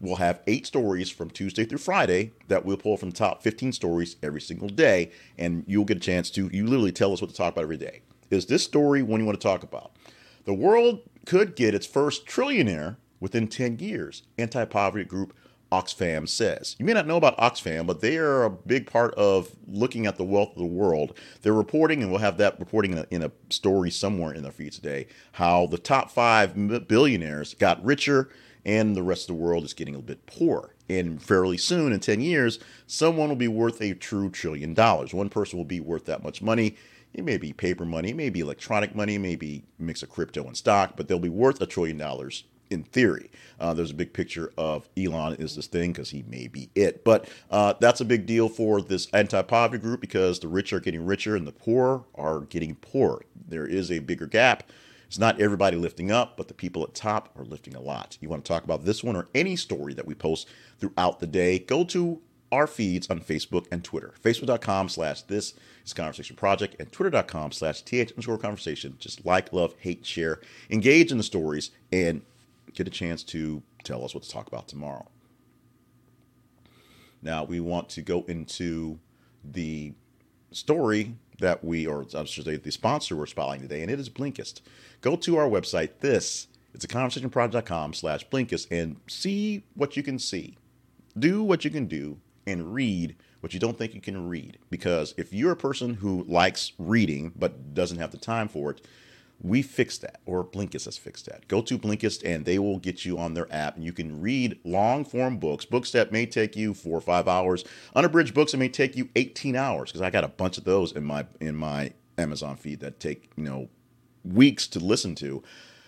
We'll 0.02 0.16
have 0.16 0.40
eight 0.48 0.66
stories 0.66 1.10
from 1.10 1.30
Tuesday 1.30 1.64
through 1.64 1.78
Friday 1.78 2.32
that 2.48 2.64
we'll 2.64 2.76
pull 2.76 2.96
from 2.96 3.10
the 3.10 3.16
top 3.16 3.42
15 3.42 3.72
stories 3.72 4.16
every 4.20 4.40
single 4.40 4.68
day, 4.68 5.12
and 5.38 5.62
you'll 5.68 5.84
get 5.84 5.96
a 5.96 6.00
chance 6.00 6.28
to, 6.32 6.50
you 6.52 6.66
literally 6.66 6.90
tell 6.90 7.12
us 7.12 7.22
what 7.22 7.30
to 7.30 7.36
talk 7.36 7.52
about 7.52 7.62
every 7.62 7.76
day. 7.76 8.02
Is 8.28 8.46
this 8.46 8.64
story 8.64 9.02
one 9.02 9.20
you 9.20 9.26
want 9.26 9.40
to 9.40 9.46
talk 9.46 9.62
about? 9.62 9.92
The 10.44 10.54
world 10.54 11.02
could 11.24 11.54
get 11.54 11.72
its 11.72 11.86
first 11.86 12.26
trillionaire 12.26 12.96
within 13.20 13.46
10 13.46 13.78
years. 13.78 14.24
Anti 14.36 14.64
poverty 14.64 15.04
group 15.04 15.34
Oxfam 15.70 16.28
says. 16.28 16.76
You 16.78 16.84
may 16.84 16.92
not 16.92 17.06
know 17.06 17.16
about 17.16 17.38
Oxfam, 17.38 17.86
but 17.86 18.00
they 18.00 18.18
are 18.18 18.44
a 18.44 18.50
big 18.50 18.90
part 18.90 19.14
of 19.14 19.56
looking 19.66 20.06
at 20.06 20.16
the 20.18 20.24
wealth 20.24 20.50
of 20.50 20.58
the 20.58 20.66
world. 20.66 21.16
They're 21.40 21.54
reporting, 21.54 22.02
and 22.02 22.10
we'll 22.10 22.20
have 22.20 22.36
that 22.36 22.60
reporting 22.60 22.92
in 22.92 22.98
a, 22.98 23.06
in 23.10 23.22
a 23.22 23.32
story 23.48 23.90
somewhere 23.90 24.34
in 24.34 24.42
their 24.42 24.52
feed 24.52 24.72
today, 24.72 25.06
how 25.32 25.66
the 25.66 25.78
top 25.78 26.10
five 26.10 26.54
billionaires 26.88 27.54
got 27.54 27.82
richer 27.84 28.28
and 28.64 28.96
the 28.96 29.02
rest 29.02 29.22
of 29.22 29.36
the 29.36 29.42
world 29.42 29.64
is 29.64 29.74
getting 29.74 29.94
a 29.94 30.00
bit 30.00 30.26
poor. 30.26 30.74
And 30.88 31.22
fairly 31.22 31.56
soon, 31.56 31.92
in 31.92 32.00
10 32.00 32.20
years, 32.20 32.58
someone 32.86 33.28
will 33.28 33.36
be 33.36 33.48
worth 33.48 33.80
a 33.80 33.94
true 33.94 34.30
trillion 34.30 34.74
dollars. 34.74 35.14
One 35.14 35.28
person 35.28 35.58
will 35.58 35.64
be 35.64 35.80
worth 35.80 36.04
that 36.06 36.22
much 36.22 36.42
money. 36.42 36.76
It 37.14 37.24
may 37.24 37.36
be 37.36 37.52
paper 37.52 37.84
money, 37.84 38.10
it 38.10 38.16
may 38.16 38.30
be 38.30 38.40
electronic 38.40 38.94
money, 38.94 39.16
it 39.16 39.20
may 39.20 39.36
be 39.36 39.64
mix 39.78 40.02
of 40.02 40.08
crypto 40.08 40.46
and 40.46 40.56
stock, 40.56 40.96
but 40.96 41.08
they'll 41.08 41.18
be 41.18 41.28
worth 41.28 41.60
a 41.60 41.66
trillion 41.66 41.98
dollars 41.98 42.44
in 42.72 42.82
theory. 42.84 43.30
Uh, 43.60 43.74
there's 43.74 43.90
a 43.90 43.94
big 43.94 44.12
picture 44.12 44.52
of 44.56 44.88
Elon 44.96 45.34
is 45.34 45.54
this 45.54 45.66
thing 45.66 45.92
because 45.92 46.10
he 46.10 46.24
may 46.26 46.48
be 46.48 46.70
it. 46.74 47.04
But 47.04 47.28
uh, 47.50 47.74
that's 47.78 48.00
a 48.00 48.04
big 48.04 48.26
deal 48.26 48.48
for 48.48 48.80
this 48.80 49.08
anti 49.12 49.42
poverty 49.42 49.80
group 49.80 50.00
because 50.00 50.40
the 50.40 50.48
rich 50.48 50.72
are 50.72 50.80
getting 50.80 51.04
richer 51.04 51.36
and 51.36 51.46
the 51.46 51.52
poor 51.52 52.04
are 52.14 52.40
getting 52.40 52.74
poorer. 52.76 53.22
There 53.46 53.66
is 53.66 53.90
a 53.92 54.00
bigger 54.00 54.26
gap. 54.26 54.64
It's 55.12 55.18
not 55.18 55.42
everybody 55.42 55.76
lifting 55.76 56.10
up, 56.10 56.38
but 56.38 56.48
the 56.48 56.54
people 56.54 56.84
at 56.84 56.94
top 56.94 57.38
are 57.38 57.44
lifting 57.44 57.74
a 57.74 57.82
lot. 57.82 58.16
You 58.22 58.30
want 58.30 58.46
to 58.46 58.48
talk 58.48 58.64
about 58.64 58.86
this 58.86 59.04
one 59.04 59.14
or 59.14 59.28
any 59.34 59.56
story 59.56 59.92
that 59.92 60.06
we 60.06 60.14
post 60.14 60.48
throughout 60.78 61.20
the 61.20 61.26
day, 61.26 61.58
go 61.58 61.84
to 61.84 62.22
our 62.50 62.66
feeds 62.66 63.10
on 63.10 63.20
Facebook 63.20 63.66
and 63.70 63.84
Twitter. 63.84 64.14
Facebook.com 64.24 64.88
slash 64.88 65.20
this 65.20 65.52
is 65.84 65.92
conversation 65.92 66.34
project 66.34 66.76
and 66.78 66.90
twitter.com 66.90 67.52
slash 67.52 67.82
th 67.82 68.10
underscore 68.12 68.38
conversation. 68.38 68.96
Just 68.98 69.26
like, 69.26 69.52
love, 69.52 69.74
hate, 69.80 70.06
share, 70.06 70.40
engage 70.70 71.12
in 71.12 71.18
the 71.18 71.24
stories, 71.24 71.72
and 71.92 72.22
get 72.72 72.88
a 72.88 72.90
chance 72.90 73.22
to 73.24 73.62
tell 73.84 74.06
us 74.06 74.14
what 74.14 74.22
to 74.22 74.30
talk 74.30 74.46
about 74.46 74.66
tomorrow. 74.66 75.06
Now, 77.20 77.44
we 77.44 77.60
want 77.60 77.90
to 77.90 78.00
go 78.00 78.24
into 78.28 78.98
the 79.44 79.92
story 80.52 81.16
that 81.42 81.62
we, 81.62 81.86
or 81.86 82.06
I 82.16 82.24
should 82.24 82.46
say, 82.46 82.56
the 82.56 82.72
sponsor 82.72 83.14
we're 83.14 83.26
spotlighting 83.26 83.62
today, 83.62 83.82
and 83.82 83.90
it 83.90 84.00
is 84.00 84.08
Blinkist. 84.08 84.62
Go 85.02 85.14
to 85.16 85.36
our 85.36 85.48
website. 85.48 86.00
This 86.00 86.48
it's 86.74 86.84
a 86.84 86.88
conversationproject.com 86.88 87.92
slash 87.94 88.26
Blinkist 88.28 88.66
and 88.70 88.96
see 89.06 89.64
what 89.74 89.96
you 89.96 90.02
can 90.02 90.18
see. 90.18 90.56
Do 91.18 91.42
what 91.42 91.64
you 91.64 91.70
can 91.70 91.86
do 91.86 92.18
and 92.46 92.72
read 92.72 93.16
what 93.40 93.52
you 93.52 93.60
don't 93.60 93.76
think 93.76 93.94
you 93.94 94.00
can 94.00 94.28
read. 94.28 94.58
Because 94.70 95.14
if 95.18 95.32
you're 95.32 95.52
a 95.52 95.56
person 95.56 95.94
who 95.94 96.24
likes 96.24 96.72
reading 96.78 97.32
but 97.36 97.74
doesn't 97.74 97.98
have 97.98 98.10
the 98.10 98.16
time 98.16 98.48
for 98.48 98.70
it, 98.70 98.80
we 99.42 99.60
fixed 99.60 100.02
that, 100.02 100.20
or 100.24 100.44
Blinkist 100.44 100.84
has 100.84 100.96
fixed 100.96 101.26
that. 101.26 101.48
Go 101.48 101.60
to 101.62 101.76
Blinkist 101.76 102.22
and 102.24 102.44
they 102.44 102.60
will 102.60 102.78
get 102.78 103.04
you 103.04 103.18
on 103.18 103.34
their 103.34 103.52
app, 103.52 103.74
and 103.74 103.84
you 103.84 103.92
can 103.92 104.20
read 104.20 104.58
long 104.64 105.04
form 105.04 105.38
books, 105.38 105.64
books 105.64 105.90
that 105.92 106.12
may 106.12 106.26
take 106.26 106.54
you 106.54 106.72
four 106.74 106.96
or 106.96 107.00
five 107.00 107.26
hours, 107.26 107.64
unabridged 107.96 108.34
books 108.34 108.52
that 108.52 108.58
may 108.58 108.68
take 108.68 108.96
you 108.96 109.08
18 109.16 109.56
hours. 109.56 109.90
Because 109.90 110.00
I 110.00 110.10
got 110.10 110.24
a 110.24 110.28
bunch 110.28 110.58
of 110.58 110.64
those 110.64 110.92
in 110.92 111.04
my 111.04 111.26
in 111.40 111.56
my 111.56 111.92
Amazon 112.16 112.56
feed 112.56 112.80
that 112.80 113.00
take 113.00 113.30
you 113.36 113.44
know 113.44 113.68
weeks 114.24 114.68
to 114.68 114.78
listen 114.78 115.16
to 115.16 115.42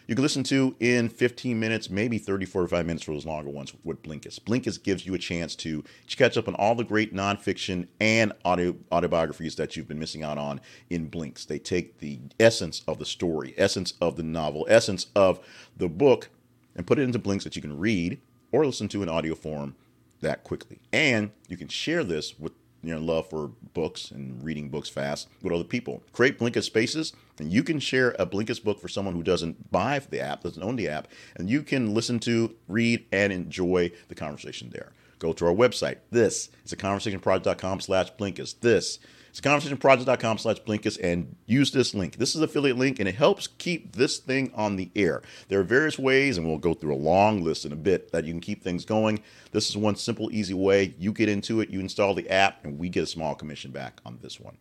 you 0.06 0.14
can 0.14 0.22
listen 0.22 0.42
to 0.44 0.76
in 0.80 1.08
15 1.08 1.58
minutes, 1.58 1.88
maybe 1.88 2.18
30, 2.18 2.44
45 2.44 2.86
minutes 2.86 3.04
for 3.04 3.12
those 3.12 3.24
longer 3.24 3.50
ones 3.50 3.72
with 3.84 4.02
Blinkist. 4.02 4.40
Blinkist 4.40 4.82
gives 4.82 5.06
you 5.06 5.14
a 5.14 5.18
chance 5.18 5.56
to 5.56 5.82
catch 6.08 6.36
up 6.36 6.48
on 6.48 6.54
all 6.54 6.74
the 6.74 6.84
great 6.84 7.14
nonfiction 7.14 7.86
and 8.00 8.32
audio 8.44 8.76
autobiographies 8.92 9.56
that 9.56 9.76
you've 9.76 9.88
been 9.88 9.98
missing 9.98 10.22
out 10.22 10.38
on 10.38 10.60
in 10.90 11.06
Blinks. 11.06 11.44
They 11.44 11.58
take 11.58 11.98
the 11.98 12.20
essence 12.38 12.82
of 12.86 12.98
the 12.98 13.06
story, 13.06 13.54
essence 13.56 13.94
of 14.00 14.16
the 14.16 14.22
novel, 14.22 14.66
essence 14.68 15.06
of 15.16 15.40
the 15.76 15.88
book, 15.88 16.28
and 16.76 16.86
put 16.86 16.98
it 16.98 17.02
into 17.02 17.18
Blinks 17.18 17.44
that 17.44 17.56
you 17.56 17.62
can 17.62 17.78
read 17.78 18.20
or 18.52 18.66
listen 18.66 18.88
to 18.88 19.02
in 19.02 19.08
audio 19.08 19.34
form 19.34 19.74
that 20.20 20.44
quickly. 20.44 20.80
And 20.92 21.30
you 21.48 21.56
can 21.56 21.68
share 21.68 22.04
this 22.04 22.38
with 22.38 22.52
your 22.86 22.98
love 22.98 23.28
for 23.28 23.48
books 23.72 24.10
and 24.10 24.42
reading 24.42 24.68
books 24.68 24.88
fast 24.88 25.28
with 25.42 25.52
other 25.52 25.64
people. 25.64 26.02
Create 26.12 26.38
Blinkist 26.38 26.64
spaces, 26.64 27.12
and 27.38 27.52
you 27.52 27.62
can 27.62 27.78
share 27.78 28.14
a 28.18 28.26
Blinkist 28.26 28.64
book 28.64 28.80
for 28.80 28.88
someone 28.88 29.14
who 29.14 29.22
doesn't 29.22 29.70
buy 29.70 29.98
the 29.98 30.20
app, 30.20 30.42
doesn't 30.42 30.62
own 30.62 30.76
the 30.76 30.88
app, 30.88 31.08
and 31.36 31.50
you 31.50 31.62
can 31.62 31.94
listen 31.94 32.18
to, 32.20 32.54
read, 32.68 33.04
and 33.12 33.32
enjoy 33.32 33.90
the 34.08 34.14
conversation 34.14 34.70
there. 34.70 34.92
Go 35.18 35.32
to 35.32 35.46
our 35.46 35.54
website. 35.54 35.98
This 36.10 36.50
is 36.64 36.72
a 36.72 36.76
conversationproject.com 36.76 37.80
slash 37.80 38.12
Blinkist. 38.14 38.60
This 38.60 38.98
it's 39.34 39.40
conversationproject.com 39.40 40.38
slash 40.38 40.60
Blinkist 40.60 41.00
and 41.02 41.34
use 41.44 41.72
this 41.72 41.92
link. 41.92 42.18
This 42.18 42.36
is 42.36 42.40
affiliate 42.40 42.78
link 42.78 43.00
and 43.00 43.08
it 43.08 43.16
helps 43.16 43.48
keep 43.48 43.96
this 43.96 44.18
thing 44.18 44.52
on 44.54 44.76
the 44.76 44.92
air. 44.94 45.22
There 45.48 45.58
are 45.58 45.64
various 45.64 45.98
ways, 45.98 46.38
and 46.38 46.46
we'll 46.46 46.58
go 46.58 46.72
through 46.72 46.94
a 46.94 46.96
long 46.96 47.42
list 47.42 47.64
in 47.64 47.72
a 47.72 47.76
bit 47.76 48.12
that 48.12 48.24
you 48.24 48.32
can 48.32 48.40
keep 48.40 48.62
things 48.62 48.84
going. 48.84 49.24
This 49.50 49.68
is 49.68 49.76
one 49.76 49.96
simple, 49.96 50.30
easy 50.30 50.54
way. 50.54 50.94
You 51.00 51.10
get 51.12 51.28
into 51.28 51.60
it, 51.60 51.68
you 51.68 51.80
install 51.80 52.14
the 52.14 52.30
app, 52.30 52.64
and 52.64 52.78
we 52.78 52.88
get 52.88 53.02
a 53.02 53.06
small 53.08 53.34
commission 53.34 53.72
back 53.72 54.00
on 54.06 54.20
this 54.22 54.38
one. 54.38 54.56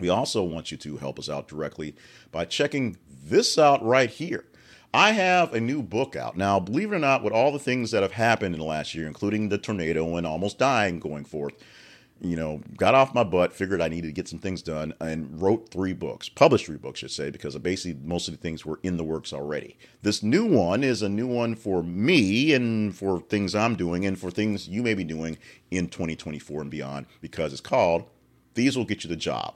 We 0.00 0.08
also 0.08 0.42
want 0.42 0.72
you 0.72 0.78
to 0.78 0.96
help 0.96 1.18
us 1.18 1.28
out 1.28 1.46
directly 1.46 1.96
by 2.32 2.46
checking 2.46 2.96
this 3.26 3.58
out 3.58 3.84
right 3.84 4.08
here. 4.08 4.46
I 4.94 5.12
have 5.12 5.52
a 5.52 5.60
new 5.60 5.82
book 5.82 6.16
out. 6.16 6.34
Now, 6.34 6.60
believe 6.60 6.92
it 6.92 6.96
or 6.96 6.98
not, 6.98 7.22
with 7.22 7.34
all 7.34 7.52
the 7.52 7.58
things 7.58 7.90
that 7.90 8.02
have 8.02 8.12
happened 8.12 8.54
in 8.54 8.60
the 8.60 8.66
last 8.66 8.94
year, 8.94 9.06
including 9.06 9.50
the 9.50 9.58
tornado 9.58 10.16
and 10.16 10.26
almost 10.26 10.58
dying 10.58 10.98
going 10.98 11.26
forth, 11.26 11.54
you 12.24 12.36
know, 12.36 12.62
got 12.76 12.94
off 12.94 13.14
my 13.14 13.22
butt, 13.22 13.52
figured 13.52 13.82
I 13.82 13.88
needed 13.88 14.08
to 14.08 14.12
get 14.12 14.28
some 14.28 14.38
things 14.38 14.62
done, 14.62 14.94
and 15.00 15.40
wrote 15.40 15.68
three 15.68 15.92
books, 15.92 16.28
published 16.28 16.66
three 16.66 16.78
books, 16.78 17.00
I 17.00 17.02
should 17.02 17.10
say, 17.10 17.30
because 17.30 17.56
basically 17.58 18.00
most 18.02 18.28
of 18.28 18.34
the 18.34 18.40
things 18.40 18.64
were 18.64 18.80
in 18.82 18.96
the 18.96 19.04
works 19.04 19.32
already. 19.32 19.76
This 20.02 20.22
new 20.22 20.46
one 20.46 20.82
is 20.82 21.02
a 21.02 21.08
new 21.08 21.26
one 21.26 21.54
for 21.54 21.82
me 21.82 22.54
and 22.54 22.96
for 22.96 23.20
things 23.20 23.54
I'm 23.54 23.76
doing 23.76 24.06
and 24.06 24.18
for 24.18 24.30
things 24.30 24.66
you 24.68 24.82
may 24.82 24.94
be 24.94 25.04
doing 25.04 25.36
in 25.70 25.88
2024 25.88 26.62
and 26.62 26.70
beyond, 26.70 27.06
because 27.20 27.52
it's 27.52 27.60
called 27.60 28.08
These 28.54 28.76
Will 28.76 28.86
Get 28.86 29.04
You 29.04 29.10
the 29.10 29.16
Job. 29.16 29.54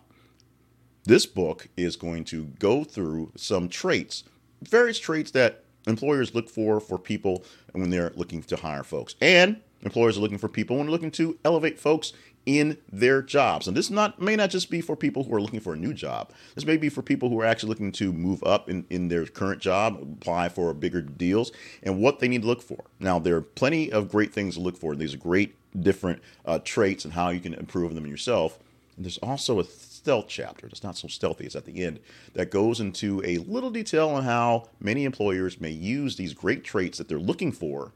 This 1.05 1.25
book 1.25 1.69
is 1.77 1.97
going 1.97 2.25
to 2.25 2.45
go 2.59 2.85
through 2.85 3.33
some 3.35 3.71
traits, 3.71 4.25
various 4.63 4.99
traits 4.99 5.31
that 5.31 5.65
employers 5.87 6.35
look 6.35 6.51
for 6.51 6.81
for 6.81 6.99
people 6.99 7.45
when 7.73 7.89
they're 7.89 8.13
looking 8.15 8.43
to 8.43 8.57
hire 8.57 8.83
folks. 8.83 9.15
And 9.23 9.63
employers 9.83 10.19
are 10.19 10.21
looking 10.21 10.39
for 10.39 10.49
people 10.49 10.77
when 10.77 10.87
they're 10.87 10.93
looking 10.93 11.11
to 11.13 11.39
elevate 11.45 11.79
folks 11.79 12.13
in 12.47 12.79
their 12.91 13.23
jobs. 13.23 13.69
And 13.69 13.77
this 13.77 13.91
not 13.91 14.21
may 14.21 14.37
not 14.37 14.51
just 14.51 14.71
be 14.71 14.81
for 14.81 14.97
people 14.97 15.25
who 15.25 15.35
are 15.35 15.41
looking 15.41 15.61
for 15.61 15.75
a 15.75 15.77
new 15.77 15.93
job. 15.93 16.33
This 16.55 16.65
may 16.65 16.77
be 16.77 16.89
for 16.89 17.03
people 17.03 17.29
who 17.29 17.41
are 17.41 17.45
actually 17.45 17.69
looking 17.71 17.93
to 17.93 18.13
move 18.13 18.43
up 18.45 18.69
in, 18.69 18.87
in 18.91 19.09
their 19.09 19.27
current 19.27 19.61
job, 19.61 20.01
apply 20.01 20.49
for 20.49 20.73
bigger 20.75 21.03
deals, 21.03 21.53
and 21.83 22.01
what 22.01 22.21
they 22.21 22.29
need 22.29 22.43
to 22.43 22.49
look 22.49 22.63
for. 22.63 22.85
Now, 23.01 23.19
there 23.19 23.37
are 23.37 23.43
plenty 23.43 23.93
of 23.93 24.11
great 24.11 24.33
things 24.33 24.55
to 24.55 24.61
look 24.61 24.77
for. 24.77 24.95
These 24.97 25.15
are 25.15 25.19
great 25.19 25.55
different 25.79 26.23
uh, 26.45 26.59
traits 26.65 27.05
and 27.05 27.15
how 27.15 27.31
you 27.31 27.41
can 27.41 27.55
improve 27.55 27.95
them 27.95 28.07
yourself. 28.07 28.59
And 28.97 29.05
there's 29.05 29.19
also 29.19 29.61
a 29.61 29.65
stealth 29.65 30.27
chapter 30.29 30.67
that's 30.67 30.83
not 30.83 30.97
so 30.97 31.07
stealthy, 31.07 31.45
it's 31.45 31.55
at 31.55 31.67
the 31.67 31.85
end, 31.85 32.01
that 32.33 32.51
goes 32.51 32.81
into 32.81 33.23
a 33.25 33.39
little 33.39 33.71
detail 33.71 34.09
on 34.09 34.25
how 34.25 34.69
many 34.81 35.05
employers 35.05 35.61
may 35.61 35.71
use 35.71 36.17
these 36.17 36.35
great 36.35 36.65
traits 36.65 36.99
that 36.99 37.09
they're 37.09 37.19
looking 37.19 37.53
for 37.53 37.93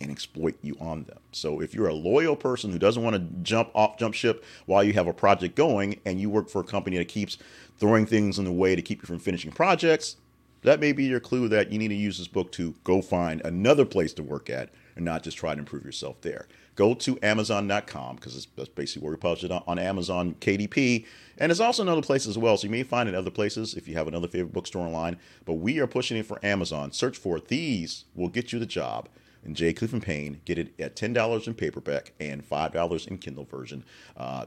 and 0.00 0.10
exploit 0.10 0.56
you 0.62 0.76
on 0.80 1.04
them. 1.04 1.18
So 1.32 1.60
if 1.60 1.74
you're 1.74 1.88
a 1.88 1.94
loyal 1.94 2.36
person 2.36 2.70
who 2.72 2.78
doesn't 2.78 3.02
want 3.02 3.16
to 3.16 3.42
jump 3.42 3.70
off 3.74 3.98
jump 3.98 4.14
ship 4.14 4.44
while 4.66 4.82
you 4.82 4.92
have 4.94 5.06
a 5.06 5.12
project 5.12 5.54
going 5.54 6.00
and 6.04 6.20
you 6.20 6.30
work 6.30 6.48
for 6.48 6.60
a 6.60 6.64
company 6.64 6.96
that 6.98 7.08
keeps 7.08 7.36
throwing 7.78 8.06
things 8.06 8.38
in 8.38 8.44
the 8.44 8.52
way 8.52 8.74
to 8.74 8.82
keep 8.82 9.02
you 9.02 9.06
from 9.06 9.18
finishing 9.18 9.52
projects, 9.52 10.16
that 10.62 10.80
may 10.80 10.92
be 10.92 11.04
your 11.04 11.20
clue 11.20 11.48
that 11.48 11.72
you 11.72 11.78
need 11.78 11.88
to 11.88 11.94
use 11.94 12.18
this 12.18 12.28
book 12.28 12.52
to 12.52 12.74
go 12.84 13.00
find 13.00 13.40
another 13.44 13.84
place 13.84 14.12
to 14.14 14.22
work 14.22 14.50
at 14.50 14.70
and 14.96 15.04
not 15.04 15.22
just 15.22 15.36
try 15.36 15.54
to 15.54 15.58
improve 15.58 15.84
yourself 15.84 16.20
there. 16.20 16.46
go 16.74 16.94
to 16.94 17.18
Amazon.com 17.22 18.16
because 18.16 18.46
that's 18.56 18.68
basically 18.70 19.02
where 19.02 19.12
we 19.12 19.16
publish 19.16 19.44
it 19.44 19.50
on, 19.50 19.62
on 19.66 19.78
Amazon 19.78 20.34
KDP. 20.40 21.06
And 21.38 21.50
it's 21.50 21.60
also 21.60 21.82
in 21.82 21.88
other 21.88 22.02
places 22.02 22.28
as 22.28 22.38
well. 22.38 22.56
So 22.56 22.66
you 22.66 22.70
may 22.70 22.82
find 22.82 23.08
it 23.08 23.12
in 23.12 23.18
other 23.18 23.30
places 23.30 23.74
if 23.74 23.88
you 23.88 23.94
have 23.94 24.08
another 24.08 24.28
favorite 24.28 24.52
bookstore 24.52 24.86
online. 24.86 25.16
But 25.44 25.54
we 25.54 25.78
are 25.78 25.86
pushing 25.86 26.16
it 26.16 26.26
for 26.26 26.44
Amazon. 26.44 26.92
Search 26.92 27.16
for 27.16 27.40
These 27.40 28.04
Will 28.14 28.28
Get 28.28 28.52
You 28.52 28.58
the 28.58 28.66
Job 28.66 29.08
and 29.44 29.56
J. 29.56 29.72
Clifton 29.72 30.00
Payne. 30.00 30.40
Get 30.44 30.58
it 30.58 30.78
at 30.78 30.96
$10 30.96 31.46
in 31.46 31.54
paperback 31.54 32.12
and 32.20 32.48
$5 32.48 33.08
in 33.08 33.18
Kindle 33.18 33.44
version. 33.44 33.84
Uh, 34.16 34.46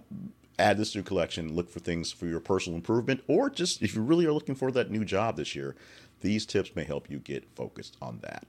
add 0.59 0.77
this 0.77 0.91
to 0.91 0.99
your 0.99 1.03
collection. 1.03 1.55
Look 1.55 1.69
for 1.69 1.79
things 1.79 2.11
for 2.11 2.25
your 2.27 2.39
personal 2.39 2.77
improvement, 2.77 3.23
or 3.27 3.49
just 3.49 3.81
if 3.81 3.95
you 3.95 4.01
really 4.01 4.25
are 4.25 4.31
looking 4.31 4.55
for 4.55 4.71
that 4.71 4.91
new 4.91 5.05
job 5.05 5.37
this 5.37 5.55
year, 5.55 5.75
these 6.21 6.45
tips 6.45 6.75
may 6.75 6.83
help 6.83 7.09
you 7.09 7.19
get 7.19 7.47
focused 7.55 7.97
on 8.01 8.19
that. 8.21 8.45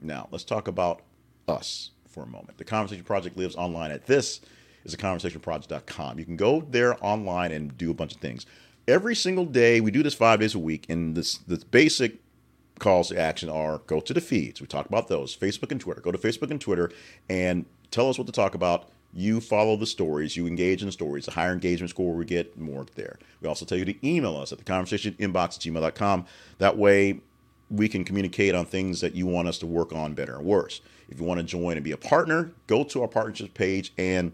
Now, 0.00 0.28
let's 0.30 0.44
talk 0.44 0.68
about 0.68 1.02
us 1.46 1.90
for 2.08 2.22
a 2.22 2.26
moment. 2.26 2.58
The 2.58 2.64
Conversation 2.64 3.04
Project 3.04 3.36
lives 3.36 3.56
online 3.56 3.90
at 3.90 4.06
this 4.06 4.40
is 4.84 4.94
a 4.94 4.96
conversationproject.com. 4.96 6.18
You 6.18 6.24
can 6.24 6.36
go 6.36 6.60
there 6.70 6.96
online 7.04 7.52
and 7.52 7.76
do 7.76 7.90
a 7.90 7.94
bunch 7.94 8.14
of 8.14 8.20
things. 8.20 8.46
Every 8.86 9.14
single 9.14 9.44
day, 9.44 9.80
we 9.80 9.90
do 9.90 10.02
this 10.02 10.14
five 10.14 10.40
days 10.40 10.54
a 10.54 10.58
week, 10.58 10.86
and 10.88 11.14
this 11.14 11.38
the 11.38 11.62
basic 11.70 12.18
calls 12.78 13.08
to 13.08 13.18
action 13.18 13.48
are 13.48 13.78
go 13.86 14.00
to 14.00 14.14
the 14.14 14.20
feeds. 14.20 14.60
We 14.60 14.66
talk 14.66 14.86
about 14.86 15.08
those 15.08 15.36
Facebook 15.36 15.70
and 15.70 15.80
Twitter. 15.80 16.00
Go 16.00 16.12
to 16.12 16.18
Facebook 16.18 16.50
and 16.50 16.60
Twitter 16.60 16.90
and 17.28 17.66
tell 17.90 18.08
us 18.08 18.18
what 18.18 18.26
to 18.26 18.32
talk 18.32 18.54
about. 18.54 18.88
You 19.14 19.40
follow 19.40 19.76
the 19.76 19.86
stories, 19.86 20.36
you 20.36 20.46
engage 20.46 20.82
in 20.82 20.86
the 20.86 20.92
stories. 20.92 21.24
The 21.24 21.32
higher 21.32 21.52
engagement 21.52 21.90
score 21.90 22.12
we 22.14 22.24
get, 22.26 22.58
more 22.58 22.86
there. 22.94 23.18
We 23.40 23.48
also 23.48 23.64
tell 23.64 23.78
you 23.78 23.86
to 23.86 24.06
email 24.06 24.36
us 24.36 24.52
at 24.52 24.58
the 24.58 24.64
conversation 24.64 25.14
inbox 25.14 25.56
at 25.56 25.60
gmail.com. 25.60 26.26
That 26.58 26.76
way, 26.76 27.20
we 27.70 27.88
can 27.88 28.04
communicate 28.04 28.54
on 28.54 28.66
things 28.66 29.00
that 29.00 29.14
you 29.14 29.26
want 29.26 29.48
us 29.48 29.58
to 29.58 29.66
work 29.66 29.92
on 29.92 30.14
better 30.14 30.36
and 30.36 30.44
worse. 30.44 30.80
If 31.08 31.18
you 31.18 31.24
want 31.24 31.40
to 31.40 31.44
join 31.44 31.76
and 31.76 31.84
be 31.84 31.92
a 31.92 31.96
partner, 31.96 32.52
go 32.66 32.84
to 32.84 33.02
our 33.02 33.08
partnership 33.08 33.54
page 33.54 33.92
and 33.96 34.32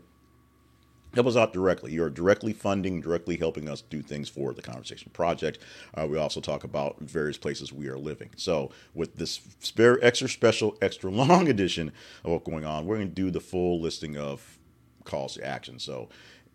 help 1.14 1.26
us 1.26 1.36
out 1.36 1.52
directly. 1.52 1.92
You're 1.92 2.10
directly 2.10 2.52
funding, 2.52 3.00
directly 3.00 3.36
helping 3.36 3.68
us 3.68 3.82
do 3.82 4.02
things 4.02 4.28
for 4.28 4.52
the 4.52 4.62
Conversation 4.62 5.10
Project. 5.12 5.58
Uh, 5.94 6.06
we 6.08 6.18
also 6.18 6.40
talk 6.40 6.64
about 6.64 7.00
various 7.00 7.38
places 7.38 7.72
we 7.72 7.88
are 7.88 7.98
living. 7.98 8.30
So, 8.36 8.70
with 8.94 9.16
this 9.16 9.40
spare, 9.60 10.02
extra 10.04 10.28
special, 10.28 10.76
extra 10.82 11.10
long 11.12 11.48
edition 11.48 11.92
of 12.24 12.32
what's 12.32 12.44
going 12.44 12.64
on, 12.64 12.86
we're 12.86 12.96
going 12.96 13.08
to 13.08 13.14
do 13.14 13.30
the 13.30 13.40
full 13.40 13.80
listing 13.80 14.16
of 14.16 14.58
calls 15.04 15.34
to 15.34 15.46
action. 15.46 15.78
So, 15.78 16.08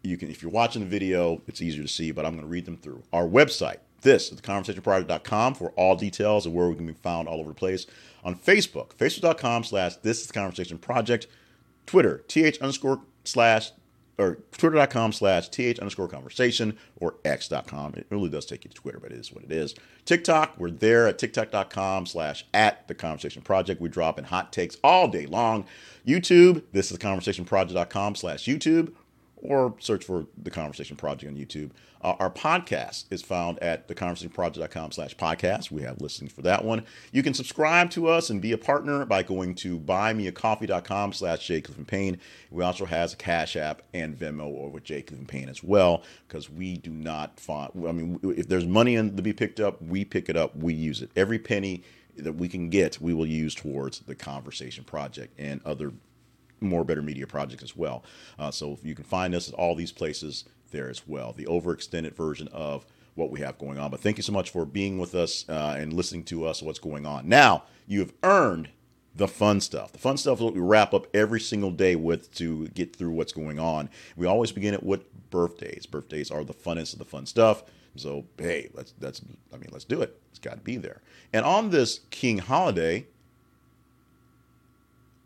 you 0.03 0.17
can, 0.17 0.29
if 0.29 0.41
you're 0.41 0.51
watching 0.51 0.81
the 0.81 0.87
video, 0.87 1.41
it's 1.47 1.61
easier 1.61 1.81
to 1.81 1.89
see, 1.89 2.11
but 2.11 2.25
I'm 2.25 2.33
going 2.33 2.45
to 2.45 2.49
read 2.49 2.65
them 2.65 2.77
through. 2.77 3.03
Our 3.11 3.25
website, 3.25 3.77
this 4.01 4.31
is 4.31 4.39
theconversationproject.com 4.39 5.55
for 5.55 5.71
all 5.71 5.95
details 5.95 6.45
of 6.45 6.53
where 6.53 6.69
we 6.69 6.75
can 6.75 6.87
be 6.87 6.93
found 6.93 7.27
all 7.27 7.39
over 7.39 7.49
the 7.49 7.55
place. 7.55 7.85
On 8.23 8.35
Facebook, 8.35 8.95
facebook.com 8.95 9.63
slash 9.63 9.95
this 9.97 10.21
is 10.21 10.27
the 10.27 10.33
conversation 10.33 10.77
project. 10.77 11.27
Twitter, 11.85 12.23
th 12.27 12.59
underscore 12.59 13.01
slash 13.23 13.71
or 14.19 14.37
twitter.com 14.51 15.13
slash 15.13 15.49
th 15.49 15.79
underscore 15.79 16.07
conversation 16.07 16.77
or 16.97 17.15
x.com. 17.25 17.93
It 17.95 18.07
really 18.09 18.29
does 18.29 18.45
take 18.45 18.65
you 18.65 18.69
to 18.69 18.75
Twitter, 18.75 18.99
but 18.99 19.11
it 19.11 19.19
is 19.19 19.31
what 19.31 19.43
it 19.43 19.51
is. 19.51 19.75
TikTok, 20.05 20.57
we're 20.57 20.71
there 20.71 21.07
at 21.07 21.17
tiktok.com 21.17 22.05
slash 22.05 22.45
at 22.53 22.87
the 22.87 22.95
conversation 22.95 23.41
project. 23.41 23.81
We 23.81 23.89
drop 23.89 24.19
in 24.19 24.25
hot 24.25 24.51
takes 24.51 24.77
all 24.83 25.07
day 25.07 25.25
long. 25.25 25.65
YouTube, 26.05 26.63
this 26.71 26.91
is 26.91 26.97
conversationproject.com 26.97 28.15
slash 28.15 28.45
YouTube 28.45 28.93
or 29.41 29.75
search 29.79 30.03
for 30.03 30.25
the 30.41 30.51
Conversation 30.51 30.95
Project 30.95 31.31
on 31.31 31.37
YouTube. 31.37 31.71
Uh, 32.01 32.15
our 32.19 32.29
podcast 32.31 33.05
is 33.09 33.21
found 33.21 33.59
at 33.59 33.87
theconversationproject.com 33.87 34.91
slash 34.91 35.15
podcast. 35.17 35.69
We 35.69 35.81
have 35.81 35.99
listings 35.99 36.31
for 36.31 36.41
that 36.43 36.63
one. 36.63 36.85
You 37.11 37.23
can 37.23 37.33
subscribe 37.33 37.89
to 37.91 38.07
us 38.07 38.29
and 38.29 38.41
be 38.41 38.53
a 38.53 38.57
partner 38.57 39.05
by 39.05 39.23
going 39.23 39.55
to 39.55 39.79
buymeacoffee.com 39.79 41.13
slash 41.13 41.45
J. 41.45 41.61
Clifton 41.61 41.85
Payne. 41.85 42.17
We 42.51 42.63
also 42.63 42.85
has 42.85 43.13
a 43.13 43.17
Cash 43.17 43.57
App 43.57 43.81
and 43.93 44.17
Venmo 44.17 44.59
over 44.59 44.79
J. 44.79 45.01
Clifton 45.01 45.27
Payne 45.27 45.49
as 45.49 45.61
well 45.61 46.03
because 46.27 46.49
we 46.49 46.77
do 46.77 46.91
not 46.91 47.39
find, 47.39 47.71
I 47.85 47.91
mean, 47.91 48.19
if 48.23 48.47
there's 48.47 48.65
money 48.65 48.95
in, 48.95 49.15
to 49.17 49.21
be 49.21 49.33
picked 49.33 49.59
up, 49.59 49.81
we 49.81 50.05
pick 50.05 50.29
it 50.29 50.37
up, 50.37 50.55
we 50.55 50.73
use 50.73 51.01
it. 51.01 51.11
Every 51.17 51.39
penny 51.39 51.83
that 52.15 52.33
we 52.33 52.47
can 52.47 52.69
get, 52.69 53.01
we 53.01 53.13
will 53.13 53.25
use 53.25 53.55
towards 53.55 53.99
the 53.99 54.15
Conversation 54.15 54.83
Project 54.83 55.33
and 55.37 55.61
other 55.65 55.91
more 56.61 56.83
better 56.83 57.01
media 57.01 57.27
projects 57.27 57.63
as 57.63 57.75
well. 57.75 58.03
Uh, 58.37 58.51
so 58.51 58.77
you 58.83 58.95
can 58.95 59.05
find 59.05 59.33
us 59.35 59.49
at 59.49 59.55
all 59.55 59.75
these 59.75 59.91
places 59.91 60.45
there 60.71 60.89
as 60.89 61.07
well. 61.07 61.33
The 61.33 61.45
overextended 61.45 62.15
version 62.15 62.47
of 62.49 62.85
what 63.15 63.31
we 63.31 63.41
have 63.41 63.57
going 63.57 63.77
on. 63.77 63.91
But 63.91 63.99
thank 63.99 64.17
you 64.17 64.23
so 64.23 64.31
much 64.31 64.49
for 64.49 64.65
being 64.65 64.97
with 64.97 65.15
us 65.15 65.45
uh, 65.49 65.75
and 65.77 65.93
listening 65.93 66.23
to 66.25 66.45
us. 66.45 66.61
What's 66.61 66.79
going 66.79 67.05
on 67.05 67.27
now? 67.27 67.63
You 67.87 67.99
have 67.99 68.13
earned 68.23 68.69
the 69.15 69.27
fun 69.27 69.59
stuff. 69.59 69.91
The 69.91 69.99
fun 69.99 70.17
stuff 70.17 70.37
is 70.37 70.43
what 70.43 70.53
we 70.53 70.61
wrap 70.61 70.93
up 70.93 71.07
every 71.13 71.39
single 71.39 71.71
day 71.71 71.95
with 71.95 72.33
to 72.35 72.67
get 72.69 72.95
through 72.95 73.11
what's 73.11 73.33
going 73.33 73.59
on. 73.59 73.89
We 74.15 74.27
always 74.27 74.51
begin 74.51 74.73
it 74.73 74.83
with 74.83 75.03
birthdays. 75.29 75.85
Birthdays 75.85 76.31
are 76.31 76.43
the 76.43 76.53
funnest 76.53 76.93
of 76.93 76.99
the 76.99 77.05
fun 77.05 77.25
stuff. 77.25 77.63
So 77.95 78.25
hey, 78.37 78.69
let's 78.73 78.93
that's 78.99 79.21
I 79.53 79.57
mean 79.57 79.69
let's 79.71 79.83
do 79.83 80.01
it. 80.01 80.21
It's 80.29 80.39
got 80.39 80.53
to 80.55 80.61
be 80.61 80.77
there. 80.77 81.01
And 81.33 81.43
on 81.43 81.69
this 81.69 82.01
King 82.11 82.37
holiday, 82.37 83.07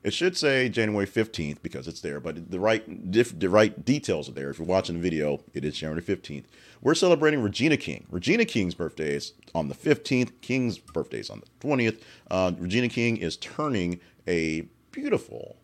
it 0.03 0.13
should 0.13 0.35
say 0.35 0.67
January 0.67 1.07
15th 1.07 1.61
because 1.61 1.87
it's 1.87 2.01
there, 2.01 2.19
but 2.19 2.51
the 2.51 2.59
right 2.59 2.83
the 3.09 3.49
right 3.49 3.85
details 3.85 4.27
are 4.27 4.33
there. 4.33 4.49
If 4.49 4.59
you're 4.59 4.67
watching 4.67 4.95
the 4.95 5.01
video, 5.01 5.41
it 5.53 5.63
is 5.63 5.77
January 5.77 6.01
15th. 6.01 6.43
We're 6.81 6.95
celebrating 6.95 7.41
Regina 7.41 7.77
King. 7.77 8.05
Regina 8.09 8.43
King's 8.43 8.75
birthday 8.75 9.15
is 9.15 9.33
on 9.55 9.69
the 9.69 9.75
15th. 9.75 10.31
King's 10.41 10.77
birthday 10.77 11.19
is 11.19 11.29
on 11.29 11.39
the 11.39 11.67
20th. 11.67 12.01
Uh, 12.29 12.51
Regina 12.57 12.89
King 12.89 13.17
is 13.17 13.37
turning 13.37 14.01
a 14.27 14.67
beautiful 14.91 15.55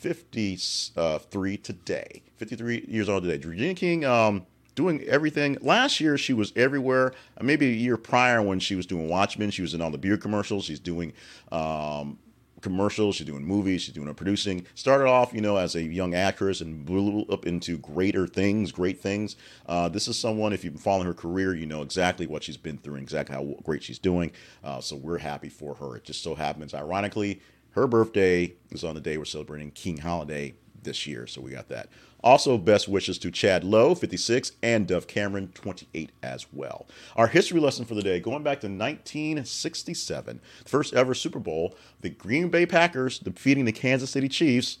53 0.00 1.56
today. 1.58 2.22
53 2.36 2.86
years 2.88 3.08
old 3.08 3.22
today. 3.22 3.46
Regina 3.46 3.74
King 3.74 4.04
um, 4.04 4.46
doing 4.74 5.02
everything. 5.04 5.58
Last 5.60 6.00
year, 6.00 6.18
she 6.18 6.32
was 6.32 6.52
everywhere. 6.56 7.12
Maybe 7.40 7.66
a 7.66 7.74
year 7.74 7.96
prior 7.96 8.42
when 8.42 8.58
she 8.58 8.74
was 8.74 8.86
doing 8.86 9.08
Watchmen, 9.08 9.50
she 9.50 9.62
was 9.62 9.74
in 9.74 9.80
all 9.80 9.90
the 9.90 9.98
beer 9.98 10.16
commercials. 10.16 10.64
She's 10.64 10.80
doing 10.80 11.12
um, 11.52 12.18
commercials, 12.60 13.16
she's 13.16 13.26
doing 13.26 13.44
movies, 13.44 13.82
she's 13.82 13.94
doing 13.94 14.06
her 14.06 14.14
producing. 14.14 14.66
Started 14.74 15.06
off, 15.06 15.32
you 15.32 15.40
know, 15.40 15.56
as 15.56 15.74
a 15.74 15.82
young 15.82 16.14
actress 16.14 16.60
and 16.60 16.84
blew 16.84 17.22
up 17.30 17.46
into 17.46 17.78
greater 17.78 18.26
things, 18.26 18.72
great 18.72 19.00
things. 19.00 19.36
Uh, 19.66 19.88
this 19.88 20.08
is 20.08 20.18
someone, 20.18 20.52
if 20.52 20.64
you've 20.64 20.74
been 20.74 20.82
following 20.82 21.06
her 21.06 21.14
career, 21.14 21.54
you 21.54 21.66
know 21.66 21.82
exactly 21.82 22.26
what 22.26 22.42
she's 22.42 22.56
been 22.56 22.78
through 22.78 22.94
and 22.94 23.02
exactly 23.02 23.34
how 23.34 23.54
great 23.62 23.82
she's 23.82 23.98
doing. 23.98 24.30
Uh, 24.62 24.80
so 24.80 24.96
we're 24.96 25.18
happy 25.18 25.48
for 25.48 25.74
her. 25.74 25.96
It 25.96 26.04
just 26.04 26.22
so 26.22 26.34
happens, 26.34 26.74
ironically, 26.74 27.40
her 27.72 27.86
birthday 27.86 28.54
is 28.70 28.82
on 28.82 28.94
the 28.94 29.00
day 29.00 29.16
we're 29.16 29.24
celebrating 29.24 29.70
King 29.70 29.98
Holiday 29.98 30.54
this 30.82 31.06
year. 31.06 31.26
So 31.26 31.40
we 31.40 31.50
got 31.52 31.68
that. 31.68 31.88
Also, 32.22 32.58
best 32.58 32.86
wishes 32.86 33.18
to 33.18 33.30
Chad 33.30 33.64
Lowe, 33.64 33.94
56, 33.94 34.52
and 34.62 34.86
Dove 34.86 35.06
Cameron, 35.06 35.50
28 35.54 36.10
as 36.22 36.46
well. 36.52 36.86
Our 37.16 37.26
history 37.26 37.60
lesson 37.60 37.86
for 37.86 37.94
the 37.94 38.02
day, 38.02 38.20
going 38.20 38.42
back 38.42 38.60
to 38.60 38.66
1967, 38.66 40.40
the 40.62 40.68
first 40.68 40.92
ever 40.92 41.14
Super 41.14 41.38
Bowl, 41.38 41.76
the 42.02 42.10
Green 42.10 42.50
Bay 42.50 42.66
Packers 42.66 43.18
defeating 43.18 43.64
the 43.64 43.72
Kansas 43.72 44.10
City 44.10 44.28
Chiefs 44.28 44.78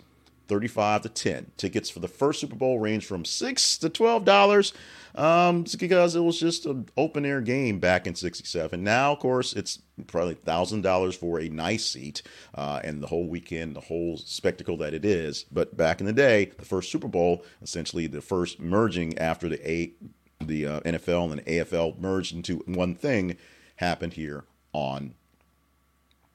35 0.50 1.02
to 1.02 1.08
10. 1.08 1.52
Tickets 1.56 1.88
for 1.88 2.00
the 2.00 2.08
first 2.08 2.40
Super 2.40 2.56
Bowl 2.56 2.80
range 2.80 3.06
from 3.06 3.24
6 3.24 3.78
to 3.78 3.88
$12 3.88 4.72
um, 5.14 5.64
because 5.78 6.16
it 6.16 6.20
was 6.20 6.40
just 6.40 6.66
an 6.66 6.88
open 6.96 7.24
air 7.24 7.40
game 7.40 7.78
back 7.78 8.04
in 8.08 8.16
67. 8.16 8.82
Now, 8.82 9.12
of 9.12 9.20
course, 9.20 9.52
it's 9.52 9.80
probably 10.08 10.34
$1,000 10.34 11.16
for 11.16 11.38
a 11.38 11.48
nice 11.48 11.86
seat 11.86 12.22
uh, 12.56 12.80
and 12.82 13.00
the 13.00 13.06
whole 13.06 13.28
weekend, 13.28 13.76
the 13.76 13.80
whole 13.80 14.16
spectacle 14.16 14.76
that 14.78 14.92
it 14.92 15.04
is. 15.04 15.44
But 15.52 15.76
back 15.76 16.00
in 16.00 16.06
the 16.06 16.12
day, 16.12 16.46
the 16.58 16.64
first 16.64 16.90
Super 16.90 17.08
Bowl, 17.08 17.44
essentially 17.62 18.08
the 18.08 18.20
first 18.20 18.58
merging 18.58 19.16
after 19.18 19.48
the 19.48 19.70
A, 19.70 19.92
the 20.40 20.66
uh, 20.66 20.80
NFL 20.80 21.30
and 21.30 21.38
the 21.38 21.60
AFL 21.60 21.96
merged 22.00 22.34
into 22.34 22.56
one 22.66 22.96
thing, 22.96 23.36
happened 23.76 24.14
here 24.14 24.44
on 24.72 25.14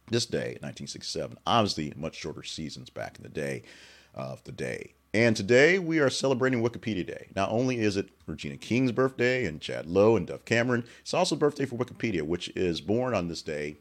this 0.09 0.25
day, 0.25 0.57
1967. 0.61 1.37
Obviously, 1.45 1.91
much 1.97 2.15
shorter 2.15 2.43
seasons 2.43 2.89
back 2.89 3.17
in 3.17 3.23
the 3.23 3.29
day 3.29 3.63
of 4.15 4.43
the 4.45 4.51
day. 4.51 4.93
And 5.13 5.35
today 5.35 5.79
we 5.79 5.99
are 5.99 6.09
celebrating 6.09 6.61
Wikipedia 6.61 7.05
Day. 7.05 7.27
Not 7.35 7.49
only 7.49 7.79
is 7.79 7.95
it 7.95 8.09
Regina 8.25 8.57
King's 8.57 8.91
birthday 8.91 9.45
and 9.45 9.61
Chad 9.61 9.85
Lowe 9.85 10.17
and 10.17 10.27
Dove 10.27 10.43
Cameron, 10.43 10.83
it's 10.99 11.13
also 11.13 11.37
birthday 11.37 11.65
for 11.65 11.77
Wikipedia, 11.77 12.23
which 12.23 12.49
is 12.49 12.81
born 12.81 13.13
on 13.13 13.29
this 13.29 13.41
day, 13.41 13.77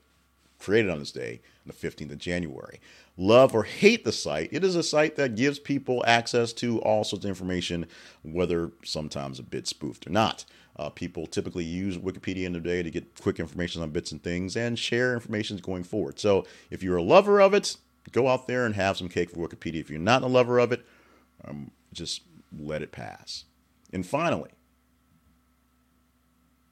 created 0.60 0.90
on 0.90 1.00
this 1.00 1.10
day, 1.10 1.40
on 1.66 1.72
the 1.74 1.88
15th 1.88 2.12
of 2.12 2.18
January. 2.18 2.78
Love 3.16 3.52
or 3.52 3.64
hate 3.64 4.04
the 4.04 4.12
site, 4.12 4.48
it 4.52 4.62
is 4.62 4.76
a 4.76 4.82
site 4.82 5.16
that 5.16 5.34
gives 5.34 5.58
people 5.58 6.04
access 6.06 6.52
to 6.52 6.80
all 6.82 7.02
sorts 7.02 7.24
of 7.24 7.28
information, 7.28 7.86
whether 8.22 8.70
sometimes 8.84 9.40
a 9.40 9.42
bit 9.42 9.66
spoofed 9.66 10.06
or 10.06 10.10
not. 10.10 10.44
Uh, 10.76 10.88
people 10.88 11.26
typically 11.26 11.64
use 11.64 11.96
Wikipedia 11.98 12.44
in 12.44 12.52
their 12.52 12.60
day 12.60 12.82
to 12.82 12.90
get 12.90 13.20
quick 13.20 13.38
information 13.38 13.82
on 13.82 13.90
bits 13.90 14.12
and 14.12 14.22
things 14.22 14.56
and 14.56 14.78
share 14.78 15.14
information 15.14 15.56
going 15.58 15.84
forward. 15.84 16.18
So 16.18 16.44
if 16.70 16.82
you're 16.82 16.96
a 16.96 17.02
lover 17.02 17.40
of 17.40 17.54
it, 17.54 17.76
go 18.12 18.28
out 18.28 18.46
there 18.46 18.66
and 18.66 18.74
have 18.74 18.96
some 18.96 19.08
cake 19.08 19.30
for 19.30 19.46
Wikipedia. 19.46 19.80
If 19.80 19.90
you're 19.90 19.98
not 19.98 20.22
a 20.22 20.26
lover 20.26 20.58
of 20.58 20.72
it, 20.72 20.84
um, 21.44 21.70
just 21.92 22.22
let 22.56 22.82
it 22.82 22.92
pass. 22.92 23.44
And 23.92 24.06
finally, 24.06 24.50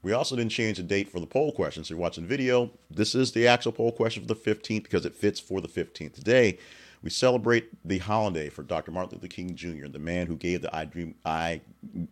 we 0.03 0.13
also 0.13 0.35
didn't 0.35 0.51
change 0.51 0.79
the 0.79 0.83
date 0.83 1.09
for 1.09 1.21
the 1.21 1.27
poll 1.27 1.53
question. 1.53 1.85
So 1.85 1.95
you're 1.95 2.01
watching 2.01 2.27
video. 2.27 2.71
This 2.91 3.15
is 3.15 3.33
the 3.33 3.47
actual 3.47 3.73
poll 3.73 3.93
question 3.93 4.23
for 4.23 4.29
the 4.29 4.35
15th 4.35 4.83
because 4.83 5.07
it 5.07 5.15
fits 5.15 5.39
for 5.39 5.61
the 5.61 5.69
15th 5.69 6.15
today. 6.15 6.59
We 7.03 7.11
celebrate 7.11 7.69
the 7.85 7.99
holiday 7.99 8.49
for 8.49 8.63
Dr. 8.63 8.93
Martin 8.93 9.19
Luther 9.19 9.29
King 9.29 9.55
Jr., 9.55 9.89
the 9.89 9.99
man 9.99 10.27
who 10.27 10.37
gave 10.37 10.63
the 10.63 10.75
I 10.75 10.85
Dream 10.85 11.15
I 11.25 11.61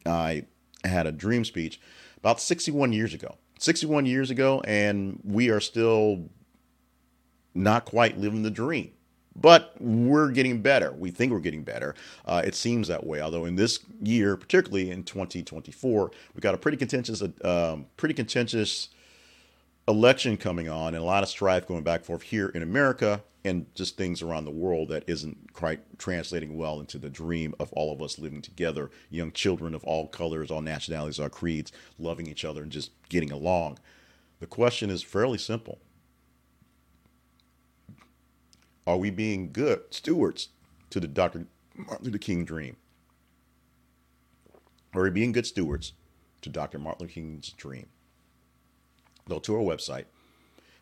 I 0.04 0.46
had 0.84 1.06
a 1.06 1.12
dream 1.12 1.44
speech 1.44 1.80
about 2.16 2.40
61 2.40 2.92
years 2.92 3.14
ago. 3.14 3.36
61 3.58 4.06
years 4.06 4.30
ago, 4.30 4.62
and 4.66 5.20
we 5.22 5.50
are 5.50 5.60
still 5.60 6.30
not 7.54 7.84
quite 7.84 8.18
living 8.18 8.42
the 8.42 8.50
dream. 8.50 8.92
But 9.36 9.74
we're 9.78 10.30
getting 10.32 10.60
better. 10.60 10.92
We 10.92 11.10
think 11.10 11.32
we're 11.32 11.38
getting 11.40 11.62
better. 11.62 11.94
Uh, 12.24 12.42
it 12.44 12.54
seems 12.54 12.88
that 12.88 13.06
way. 13.06 13.20
Although 13.20 13.44
in 13.44 13.54
this 13.54 13.80
year, 14.02 14.36
particularly 14.36 14.90
in 14.90 15.04
2024, 15.04 16.10
we've 16.34 16.42
got 16.42 16.54
a 16.54 16.58
pretty 16.58 16.76
contentious, 16.76 17.22
um, 17.44 17.86
pretty 17.96 18.14
contentious 18.14 18.88
election 19.86 20.36
coming 20.36 20.68
on, 20.68 20.94
and 20.94 21.02
a 21.02 21.06
lot 21.06 21.22
of 21.22 21.28
strife 21.28 21.66
going 21.66 21.82
back 21.82 22.00
and 22.00 22.06
forth 22.06 22.22
here 22.22 22.48
in 22.48 22.62
America, 22.62 23.22
and 23.44 23.66
just 23.74 23.96
things 23.96 24.20
around 24.22 24.44
the 24.44 24.50
world 24.50 24.88
that 24.88 25.04
isn't 25.06 25.52
quite 25.52 25.80
translating 25.98 26.56
well 26.56 26.80
into 26.80 26.98
the 26.98 27.08
dream 27.08 27.54
of 27.58 27.72
all 27.72 27.92
of 27.92 28.02
us 28.02 28.18
living 28.18 28.42
together, 28.42 28.90
young 29.08 29.32
children 29.32 29.74
of 29.74 29.82
all 29.84 30.06
colors, 30.08 30.50
all 30.50 30.60
nationalities, 30.60 31.18
all 31.18 31.28
creeds, 31.28 31.72
loving 31.98 32.26
each 32.26 32.44
other 32.44 32.62
and 32.62 32.70
just 32.70 32.90
getting 33.08 33.30
along. 33.30 33.78
The 34.40 34.46
question 34.46 34.90
is 34.90 35.02
fairly 35.02 35.38
simple 35.38 35.78
are 38.86 38.96
we 38.96 39.10
being 39.10 39.52
good 39.52 39.82
stewards 39.90 40.48
to 40.90 41.00
the 41.00 41.08
Dr. 41.08 41.46
Martin 41.76 42.06
Luther 42.06 42.18
King 42.18 42.44
dream? 42.44 42.76
Are 44.94 45.02
we 45.02 45.10
being 45.10 45.32
good 45.32 45.46
stewards 45.46 45.92
to 46.42 46.48
Dr. 46.48 46.78
Martin 46.78 47.02
Luther 47.02 47.14
King's 47.14 47.50
dream? 47.50 47.86
Go 49.28 49.38
to 49.38 49.54
our 49.54 49.62
website 49.62 50.06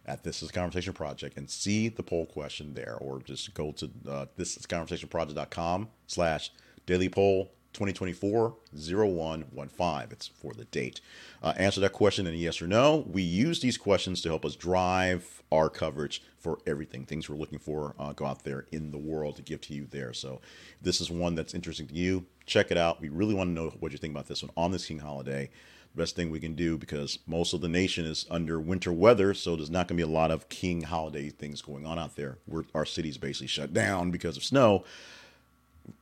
at 0.06 0.24
This 0.24 0.42
Is 0.42 0.50
Conversation 0.50 0.94
Project 0.94 1.36
and 1.36 1.50
see 1.50 1.88
the 1.88 2.02
poll 2.02 2.24
question 2.24 2.72
there, 2.72 2.96
or 2.96 3.20
just 3.20 3.52
go 3.52 3.72
to 3.72 3.90
uh, 4.08 4.26
thisisconversationproject.com 4.38 5.88
slash 6.06 6.50
daily 6.86 7.10
poll 7.10 7.52
2024 7.78 8.56
0115. 8.72 10.08
It's 10.10 10.26
for 10.26 10.52
the 10.52 10.64
date. 10.64 11.00
Uh, 11.40 11.54
answer 11.56 11.80
that 11.80 11.92
question 11.92 12.26
in 12.26 12.34
a 12.34 12.36
yes 12.36 12.60
or 12.60 12.66
no. 12.66 13.04
We 13.08 13.22
use 13.22 13.60
these 13.60 13.78
questions 13.78 14.20
to 14.22 14.28
help 14.28 14.44
us 14.44 14.56
drive 14.56 15.44
our 15.52 15.70
coverage 15.70 16.24
for 16.38 16.58
everything, 16.66 17.04
things 17.04 17.28
we're 17.28 17.36
looking 17.36 17.60
for, 17.60 17.94
uh, 17.96 18.12
go 18.12 18.26
out 18.26 18.42
there 18.42 18.66
in 18.72 18.90
the 18.90 18.98
world 18.98 19.36
to 19.36 19.42
give 19.42 19.60
to 19.62 19.74
you 19.74 19.86
there. 19.88 20.12
So, 20.12 20.40
this 20.82 21.00
is 21.00 21.08
one 21.08 21.36
that's 21.36 21.54
interesting 21.54 21.86
to 21.86 21.94
you. 21.94 22.26
Check 22.46 22.72
it 22.72 22.76
out. 22.76 23.00
We 23.00 23.10
really 23.10 23.34
want 23.34 23.48
to 23.48 23.54
know 23.54 23.70
what 23.78 23.92
you 23.92 23.98
think 23.98 24.12
about 24.12 24.26
this 24.26 24.42
one 24.42 24.50
on 24.56 24.72
this 24.72 24.86
King 24.86 24.98
holiday. 24.98 25.48
Best 25.94 26.16
thing 26.16 26.30
we 26.30 26.40
can 26.40 26.54
do 26.54 26.76
because 26.78 27.20
most 27.28 27.54
of 27.54 27.60
the 27.60 27.68
nation 27.68 28.04
is 28.04 28.26
under 28.28 28.60
winter 28.60 28.92
weather, 28.92 29.34
so 29.34 29.54
there's 29.54 29.70
not 29.70 29.86
going 29.86 29.96
to 29.98 30.04
be 30.04 30.10
a 30.10 30.12
lot 30.12 30.32
of 30.32 30.48
King 30.48 30.82
holiday 30.82 31.30
things 31.30 31.62
going 31.62 31.86
on 31.86 31.98
out 31.98 32.16
there. 32.16 32.38
We're, 32.46 32.64
our 32.74 32.84
city's 32.84 33.18
basically 33.18 33.46
shut 33.46 33.72
down 33.72 34.10
because 34.10 34.36
of 34.36 34.42
snow. 34.42 34.84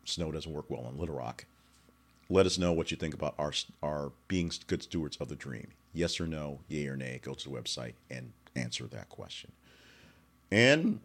Snow 0.05 0.33
doesn't 0.33 0.53
work 0.53 0.71
well 0.71 0.89
in 0.89 0.99
Little 0.99 1.17
Rock 1.17 1.45
let 2.29 2.47
us 2.47 2.59
know 2.59 2.73
what 2.73 2.91
you 2.91 2.97
think 2.97 3.15
about 3.15 3.35
our 3.39 3.53
our 3.83 4.13
being 4.29 4.51
good 4.67 4.83
stewards 4.83 5.17
of 5.19 5.29
the 5.29 5.37
dream. 5.37 5.69
Yes 5.93 6.21
or 6.21 6.27
no, 6.27 6.61
yay 6.69 6.87
or 6.87 6.97
nay. 6.97 7.21
Go 7.23 7.35
to 7.35 7.49
the 7.49 7.55
website 7.55 7.95
and 8.11 8.33
answer 8.55 8.87
that 8.89 9.09
question. 9.09 9.53
And 10.51 11.01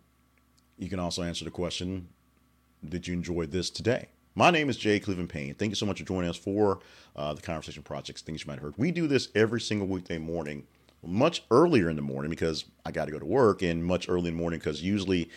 you 0.77 0.89
can 0.89 0.99
also 0.99 1.23
answer 1.23 1.45
the 1.45 1.51
question: 1.51 2.07
Did 2.87 3.07
you 3.07 3.13
enjoy 3.13 3.45
this 3.45 3.69
today? 3.69 4.09
My 4.33 4.49
name 4.49 4.69
is 4.69 4.77
Jay 4.77 4.99
Cleveland 4.99 5.29
Payne. 5.29 5.55
Thank 5.55 5.71
you 5.71 5.75
so 5.75 5.85
much 5.85 5.99
for 5.99 6.05
joining 6.05 6.29
us 6.29 6.37
for 6.37 6.79
uh, 7.17 7.33
the 7.33 7.41
Conversation 7.41 7.83
Projects 7.83 8.21
Things 8.21 8.43
You 8.43 8.47
Might 8.47 8.55
have 8.55 8.63
heard. 8.63 8.77
We 8.77 8.91
do 8.91 9.05
this 9.05 9.27
every 9.35 9.59
single 9.59 9.87
weekday 9.87 10.19
morning, 10.19 10.65
much 11.03 11.43
earlier 11.51 11.89
in 11.89 11.97
the 11.97 12.01
morning 12.01 12.29
because 12.29 12.63
I 12.85 12.91
got 12.91 13.05
to 13.05 13.11
go 13.11 13.19
to 13.19 13.25
work, 13.25 13.61
and 13.61 13.83
much 13.83 14.07
early 14.07 14.29
in 14.29 14.35
the 14.35 14.41
morning 14.41 14.59
because 14.59 14.81
usually 14.81 15.29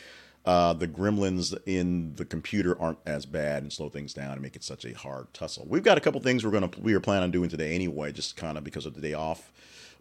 uh, 0.45 0.75
the 0.75 0.87
gremlins 0.87 1.57
in 1.67 2.15
the 2.17 2.25
computer 2.25 2.81
aren't 2.81 2.99
as 3.07 3.25
bad 3.25 3.63
and 3.63 3.73
slow 3.73 3.89
things 3.89 4.13
down 4.13 4.33
and 4.33 4.43
make 4.43 4.57
it 4.57 4.65
such 4.65 4.85
a 4.85 4.93
hard 4.93 5.33
tussle. 5.33 5.67
We've 5.69 5.83
got 5.83 5.97
a 5.97 6.01
couple 6.01 6.21
things 6.21 6.45
we're 6.45 6.51
gonna 6.51 6.71
we 6.81 6.95
are 6.95 7.01
planning 7.01 7.25
on 7.25 7.31
doing 7.31 7.49
today 7.49 7.75
anyway, 7.75 8.13
just 8.13 8.37
kind 8.37 8.59
of 8.59 8.65
because 8.65 8.87
of 8.87 8.95
the 8.95 9.01
day 9.01 9.15
off. 9.15 9.53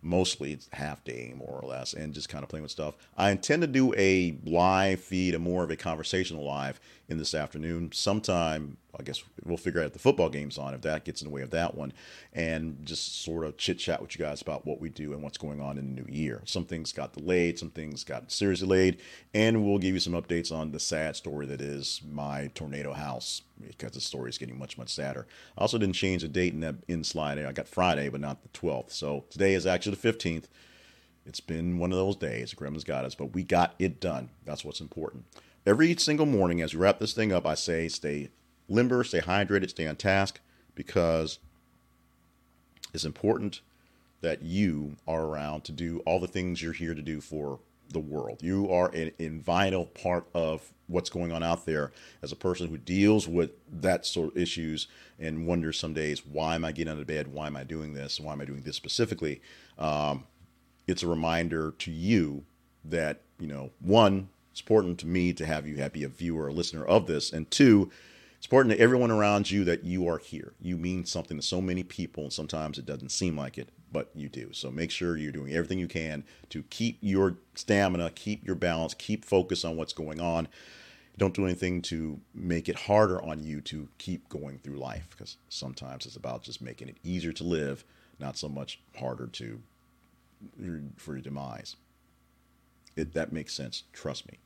Mostly 0.06 0.60
half 0.74 1.04
day 1.06 1.34
more 1.36 1.60
or 1.62 1.68
less, 1.68 1.94
and 1.94 2.14
just 2.14 2.28
kind 2.28 2.44
of 2.44 2.50
playing 2.50 2.64
with 2.64 2.72
stuff. 2.72 2.96
I 3.18 3.32
intend 3.32 3.62
to 3.62 3.68
do 3.68 3.94
a 3.96 4.38
live 4.46 5.00
feed, 5.00 5.34
a 5.34 5.40
more 5.40 5.64
of 5.64 5.72
a 5.72 5.78
conversational 5.78 6.44
live 6.44 6.80
in 7.08 7.18
this 7.18 7.34
afternoon, 7.34 7.92
sometime 7.94 8.78
I 9.00 9.04
guess 9.04 9.24
we'll 9.44 9.58
figure 9.58 9.82
out 9.82 9.94
the 9.94 10.00
football 10.00 10.30
game's 10.30 10.58
on 10.58 10.74
if 10.74 10.82
that 10.82 11.04
gets 11.04 11.22
in 11.22 11.28
the 11.28 11.34
way 11.34 11.42
of 11.42 11.50
that 11.50 11.76
one, 11.76 11.94
and 12.32 12.78
just 12.86 13.24
sort 13.24 13.44
of 13.44 13.58
chit 13.58 13.80
chat 13.80 14.02
with 14.02 14.18
you 14.18 14.24
guys 14.24 14.42
about 14.42 14.68
what 14.68 14.80
we 14.80 14.90
do 14.90 15.14
and 15.14 15.24
what's 15.24 15.38
going 15.38 15.60
on 15.62 15.78
in 15.78 15.96
the 15.96 16.02
new 16.02 16.14
year. 16.14 16.42
Some 16.46 16.66
things 16.66 16.92
got 16.92 17.14
delayed, 17.14 17.58
some 17.58 17.72
things 17.72 18.04
got 18.04 18.32
seriously 18.32 18.68
delayed, 18.68 19.00
and 19.34 19.66
we'll 19.66 19.80
give 19.80 19.96
you 19.96 20.00
some 20.00 20.14
updates 20.14 20.52
on 20.52 20.72
the 20.72 20.80
sad 20.80 21.16
story 21.16 21.46
that 21.48 21.62
is 21.62 22.02
my 22.08 22.52
tornado 22.54 22.94
house 22.94 23.42
because 23.60 23.92
the 23.92 24.02
story 24.02 24.30
is 24.30 24.38
getting 24.38 24.58
much 24.58 24.78
much 24.78 24.90
sadder. 24.90 25.28
I 25.58 25.62
also 25.62 25.78
didn't 25.78 25.96
change 25.96 26.22
the 26.22 26.28
date 26.28 26.54
in 26.54 26.62
that 26.62 26.76
in 26.88 27.04
slide. 27.04 27.40
I 27.40 27.52
got 27.52 27.68
Friday, 27.68 28.10
but 28.10 28.22
not 28.22 28.44
the 28.44 28.50
12th. 28.50 28.92
So 28.92 29.26
today 29.30 29.54
is 29.54 29.66
actually 29.66 29.96
the 29.96 30.12
15th. 30.12 30.46
It's 31.26 31.40
been 31.40 31.78
one 31.78 31.92
of 31.92 31.98
those 31.98 32.16
days. 32.16 32.54
Gremlin's 32.54 32.84
got 32.84 33.06
us, 33.06 33.16
but 33.16 33.34
we 33.34 33.44
got 33.44 33.76
it 33.80 34.00
done. 34.00 34.30
That's 34.46 34.66
what's 34.66 34.82
important. 34.82 35.26
Every 35.66 35.96
single 35.96 36.26
morning, 36.26 36.62
as 36.62 36.74
we 36.74 36.82
wrap 36.82 37.00
this 37.00 37.14
thing 37.14 37.32
up, 37.32 37.46
I 37.46 37.54
say 37.54 37.88
stay 37.88 38.30
limber, 38.68 39.04
stay 39.04 39.22
hydrated, 39.22 39.70
stay 39.70 39.88
on 39.88 39.96
task 39.96 40.42
because 40.76 41.40
it's 42.94 43.06
important 43.06 43.62
that 44.22 44.42
you 44.42 44.98
are 45.08 45.26
around 45.26 45.64
to 45.66 45.72
do 45.72 46.00
all 46.06 46.20
the 46.20 46.28
things 46.28 46.62
you're 46.62 46.74
here 46.74 46.94
to 46.94 47.02
do 47.02 47.22
for 47.22 47.60
the 47.94 48.00
world. 48.00 48.42
You 48.42 48.70
are 48.72 48.90
an, 48.90 49.12
a 49.20 49.30
vital 49.30 49.86
part 49.86 50.28
of 50.34 50.74
what's 50.88 51.10
going 51.10 51.32
on 51.32 51.44
out 51.44 51.66
there 51.66 51.92
as 52.22 52.32
a 52.32 52.36
person 52.36 52.68
who 52.68 52.78
deals 52.78 53.28
with 53.28 53.52
that 53.72 54.06
sort 54.06 54.32
of 54.32 54.38
issues 54.38 54.88
and 55.20 55.48
wonders 55.48 55.80
some 55.80 55.94
days, 55.94 56.26
why 56.26 56.56
am 56.56 56.66
I 56.66 56.72
getting 56.72 56.92
out 56.92 57.00
of 57.00 57.08
bed? 57.08 57.34
Why 57.34 57.48
am 57.48 57.56
I 57.56 57.64
doing 57.64 57.94
this? 57.94 58.20
Why 58.20 58.34
am 58.34 58.42
I 58.42 58.46
doing 58.46 58.62
this 58.62 58.76
specifically? 58.76 59.42
Um, 59.78 60.26
it's 60.88 61.04
a 61.04 61.08
reminder 61.08 61.74
to 61.80 61.92
you 61.92 62.44
that, 62.84 63.22
you 63.40 63.48
know, 63.48 63.72
one, 63.80 64.30
it's 64.52 64.62
important 64.62 65.00
to 65.00 65.08
me 65.08 65.34
to 65.34 65.46
have 65.46 65.66
you 65.66 65.76
be 65.90 66.04
a 66.04 66.10
viewer 66.10 66.46
or 66.46 66.52
listener 66.52 66.86
of 66.86 67.08
this. 67.08 67.32
And 67.32 67.50
two, 67.50 67.90
it's 68.38 68.46
important 68.46 68.76
to 68.76 68.80
everyone 68.80 69.10
around 69.10 69.50
you 69.50 69.64
that 69.64 69.84
you 69.84 70.08
are 70.08 70.18
here. 70.18 70.54
You 70.60 70.78
mean 70.78 71.06
something 71.06 71.38
to 71.38 71.44
so 71.44 71.62
many 71.62 71.84
people, 71.84 72.24
and 72.24 72.34
sometimes 72.34 72.78
it 72.78 72.86
doesn't 72.86 73.10
seem 73.10 73.38
like 73.38 73.58
it, 73.58 73.70
but 73.94 74.10
you 74.14 74.28
do. 74.28 74.50
So 74.52 74.72
make 74.72 74.92
sure 74.92 75.16
you're 75.16 75.32
doing 75.32 75.54
everything 75.54 75.80
you 75.80 75.88
can 75.88 76.24
to 76.50 76.64
keep 76.64 76.98
your 77.02 77.38
stamina, 77.56 78.12
keep 78.16 78.46
your 78.46 78.56
balance, 78.56 78.94
keep 78.94 79.24
focus 79.24 79.64
on 79.64 79.78
what's 79.78 79.94
going 79.94 80.20
on. 80.20 80.48
Don't 81.18 81.34
do 81.34 81.46
anything 81.46 81.82
to 81.84 82.20
make 82.34 82.68
it 82.68 82.76
harder 82.76 83.22
on 83.22 83.44
you 83.44 83.62
to 83.62 83.88
keep 84.00 84.28
going 84.30 84.58
through 84.58 84.78
life 84.78 85.08
because 85.12 85.38
sometimes 85.48 86.08
it's 86.08 86.16
about 86.16 86.42
just 86.42 86.62
making 86.62 86.90
it 86.90 86.98
easier 87.04 87.32
to 87.34 87.44
live, 87.44 87.86
not 88.20 88.36
so 88.36 88.50
much 88.50 88.80
harder 88.98 89.28
to 89.28 89.62
for 90.98 91.14
your 91.14 91.22
demise. 91.22 91.76
It, 92.96 93.14
that 93.14 93.32
makes 93.32 93.54
sense. 93.54 93.84
Trust 93.94 94.30
me. 94.30 94.40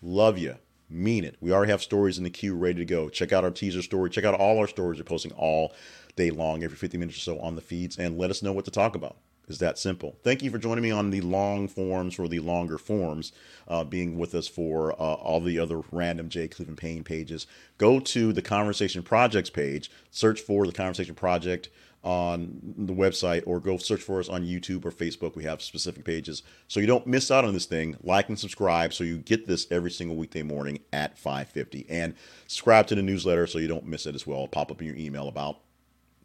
Love 0.00 0.38
you 0.38 0.56
mean 0.92 1.24
it. 1.24 1.36
We 1.40 1.52
already 1.52 1.72
have 1.72 1.82
stories 1.82 2.18
in 2.18 2.24
the 2.24 2.30
queue 2.30 2.54
ready 2.54 2.78
to 2.78 2.84
go. 2.84 3.08
Check 3.08 3.32
out 3.32 3.44
our 3.44 3.50
teaser 3.50 3.82
story. 3.82 4.10
Check 4.10 4.24
out 4.24 4.34
all 4.34 4.58
our 4.58 4.68
stories. 4.68 4.98
We're 4.98 5.04
posting 5.04 5.32
all 5.32 5.72
day 6.16 6.30
long, 6.30 6.62
every 6.62 6.76
50 6.76 6.98
minutes 6.98 7.18
or 7.18 7.20
so 7.20 7.38
on 7.40 7.54
the 7.54 7.62
feeds, 7.62 7.98
and 7.98 8.18
let 8.18 8.30
us 8.30 8.42
know 8.42 8.52
what 8.52 8.64
to 8.66 8.70
talk 8.70 8.94
about. 8.94 9.16
Is 9.48 9.58
that 9.58 9.78
simple? 9.78 10.16
Thank 10.22 10.42
you 10.42 10.50
for 10.50 10.58
joining 10.58 10.82
me 10.82 10.92
on 10.92 11.10
the 11.10 11.20
long 11.20 11.66
forms 11.66 12.18
or 12.18 12.28
the 12.28 12.38
longer 12.38 12.78
forms, 12.78 13.32
uh, 13.66 13.82
being 13.82 14.16
with 14.16 14.34
us 14.34 14.46
for 14.46 14.92
uh, 14.92 15.14
all 15.14 15.40
the 15.40 15.58
other 15.58 15.82
random 15.90 16.28
Jay 16.28 16.46
Cleveland 16.46 16.78
Payne 16.78 17.02
pages. 17.02 17.46
Go 17.76 17.98
to 17.98 18.32
the 18.32 18.42
Conversation 18.42 19.02
Projects 19.02 19.50
page, 19.50 19.90
search 20.10 20.40
for 20.40 20.64
the 20.66 20.72
Conversation 20.72 21.14
Project 21.14 21.70
on 22.04 22.74
the 22.76 22.92
website 22.92 23.44
or 23.46 23.60
go 23.60 23.76
search 23.76 24.02
for 24.02 24.18
us 24.18 24.28
on 24.28 24.44
YouTube 24.44 24.84
or 24.84 24.90
Facebook. 24.90 25.36
We 25.36 25.44
have 25.44 25.62
specific 25.62 26.04
pages. 26.04 26.42
So 26.66 26.80
you 26.80 26.86
don't 26.86 27.06
miss 27.06 27.30
out 27.30 27.44
on 27.44 27.54
this 27.54 27.66
thing. 27.66 27.96
Like 28.02 28.28
and 28.28 28.38
subscribe 28.38 28.92
so 28.92 29.04
you 29.04 29.18
get 29.18 29.46
this 29.46 29.66
every 29.70 29.90
single 29.90 30.16
weekday 30.16 30.42
morning 30.42 30.80
at 30.92 31.16
5:50 31.16 31.86
and 31.88 32.14
subscribe 32.46 32.86
to 32.88 32.94
the 32.94 33.02
newsletter 33.02 33.46
so 33.46 33.58
you 33.58 33.68
don't 33.68 33.86
miss 33.86 34.06
it 34.06 34.14
as 34.14 34.26
well. 34.26 34.38
It'll 34.38 34.48
pop 34.48 34.70
up 34.70 34.80
in 34.80 34.86
your 34.86 34.96
email 34.96 35.28
about 35.28 35.60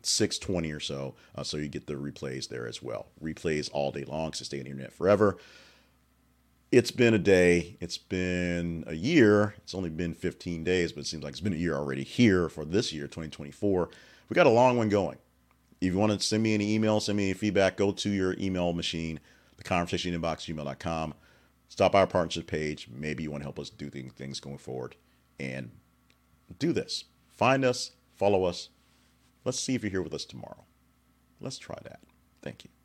6:20 0.01 0.75
or 0.75 0.79
so 0.79 1.15
uh, 1.35 1.43
so 1.43 1.57
you 1.57 1.67
get 1.67 1.85
the 1.85 1.93
replays 1.93 2.47
there 2.47 2.67
as 2.67 2.81
well. 2.81 3.07
Replays 3.21 3.69
all 3.71 3.91
day 3.91 4.03
long 4.03 4.33
so 4.33 4.45
stay 4.45 4.59
on 4.59 4.63
the 4.63 4.71
internet 4.71 4.93
forever. 4.93 5.37
It's 6.69 6.91
been 6.91 7.13
a 7.13 7.19
day, 7.19 7.77
it's 7.79 7.97
been 7.97 8.83
a 8.87 8.93
year. 8.93 9.55
It's 9.59 9.73
only 9.73 9.89
been 9.89 10.13
15 10.13 10.65
days, 10.65 10.91
but 10.91 11.01
it 11.01 11.07
seems 11.07 11.23
like 11.23 11.31
it's 11.31 11.39
been 11.39 11.53
a 11.53 11.57
year 11.57 11.75
already 11.75 12.03
here 12.03 12.49
for 12.49 12.65
this 12.65 12.91
year 12.91 13.05
2024. 13.05 13.89
We 14.27 14.33
got 14.33 14.47
a 14.47 14.49
long 14.49 14.75
one 14.75 14.89
going 14.89 15.17
if 15.81 15.93
you 15.93 15.99
want 15.99 16.11
to 16.11 16.19
send 16.19 16.43
me 16.43 16.53
any 16.53 16.73
email, 16.73 16.99
send 16.99 17.17
me 17.17 17.25
any 17.25 17.33
feedback, 17.33 17.77
go 17.77 17.91
to 17.91 18.09
your 18.09 18.35
email 18.39 18.73
machine, 18.73 19.19
the 19.57 19.63
conversation 19.63 20.19
inbox, 20.19 20.53
gmail.com. 20.53 21.13
Stop 21.69 21.91
by 21.91 21.99
our 21.99 22.07
partnership 22.07 22.47
page. 22.47 22.87
Maybe 22.91 23.23
you 23.23 23.31
want 23.31 23.41
to 23.41 23.45
help 23.45 23.59
us 23.59 23.69
do 23.69 23.89
things 23.89 24.39
going 24.39 24.57
forward 24.57 24.95
and 25.39 25.71
do 26.59 26.71
this. 26.71 27.05
Find 27.27 27.65
us, 27.65 27.91
follow 28.15 28.45
us. 28.45 28.69
Let's 29.43 29.59
see 29.59 29.75
if 29.75 29.83
you're 29.83 29.91
here 29.91 30.01
with 30.01 30.13
us 30.13 30.25
tomorrow. 30.25 30.65
Let's 31.39 31.57
try 31.57 31.77
that. 31.83 31.99
Thank 32.41 32.63
you. 32.63 32.76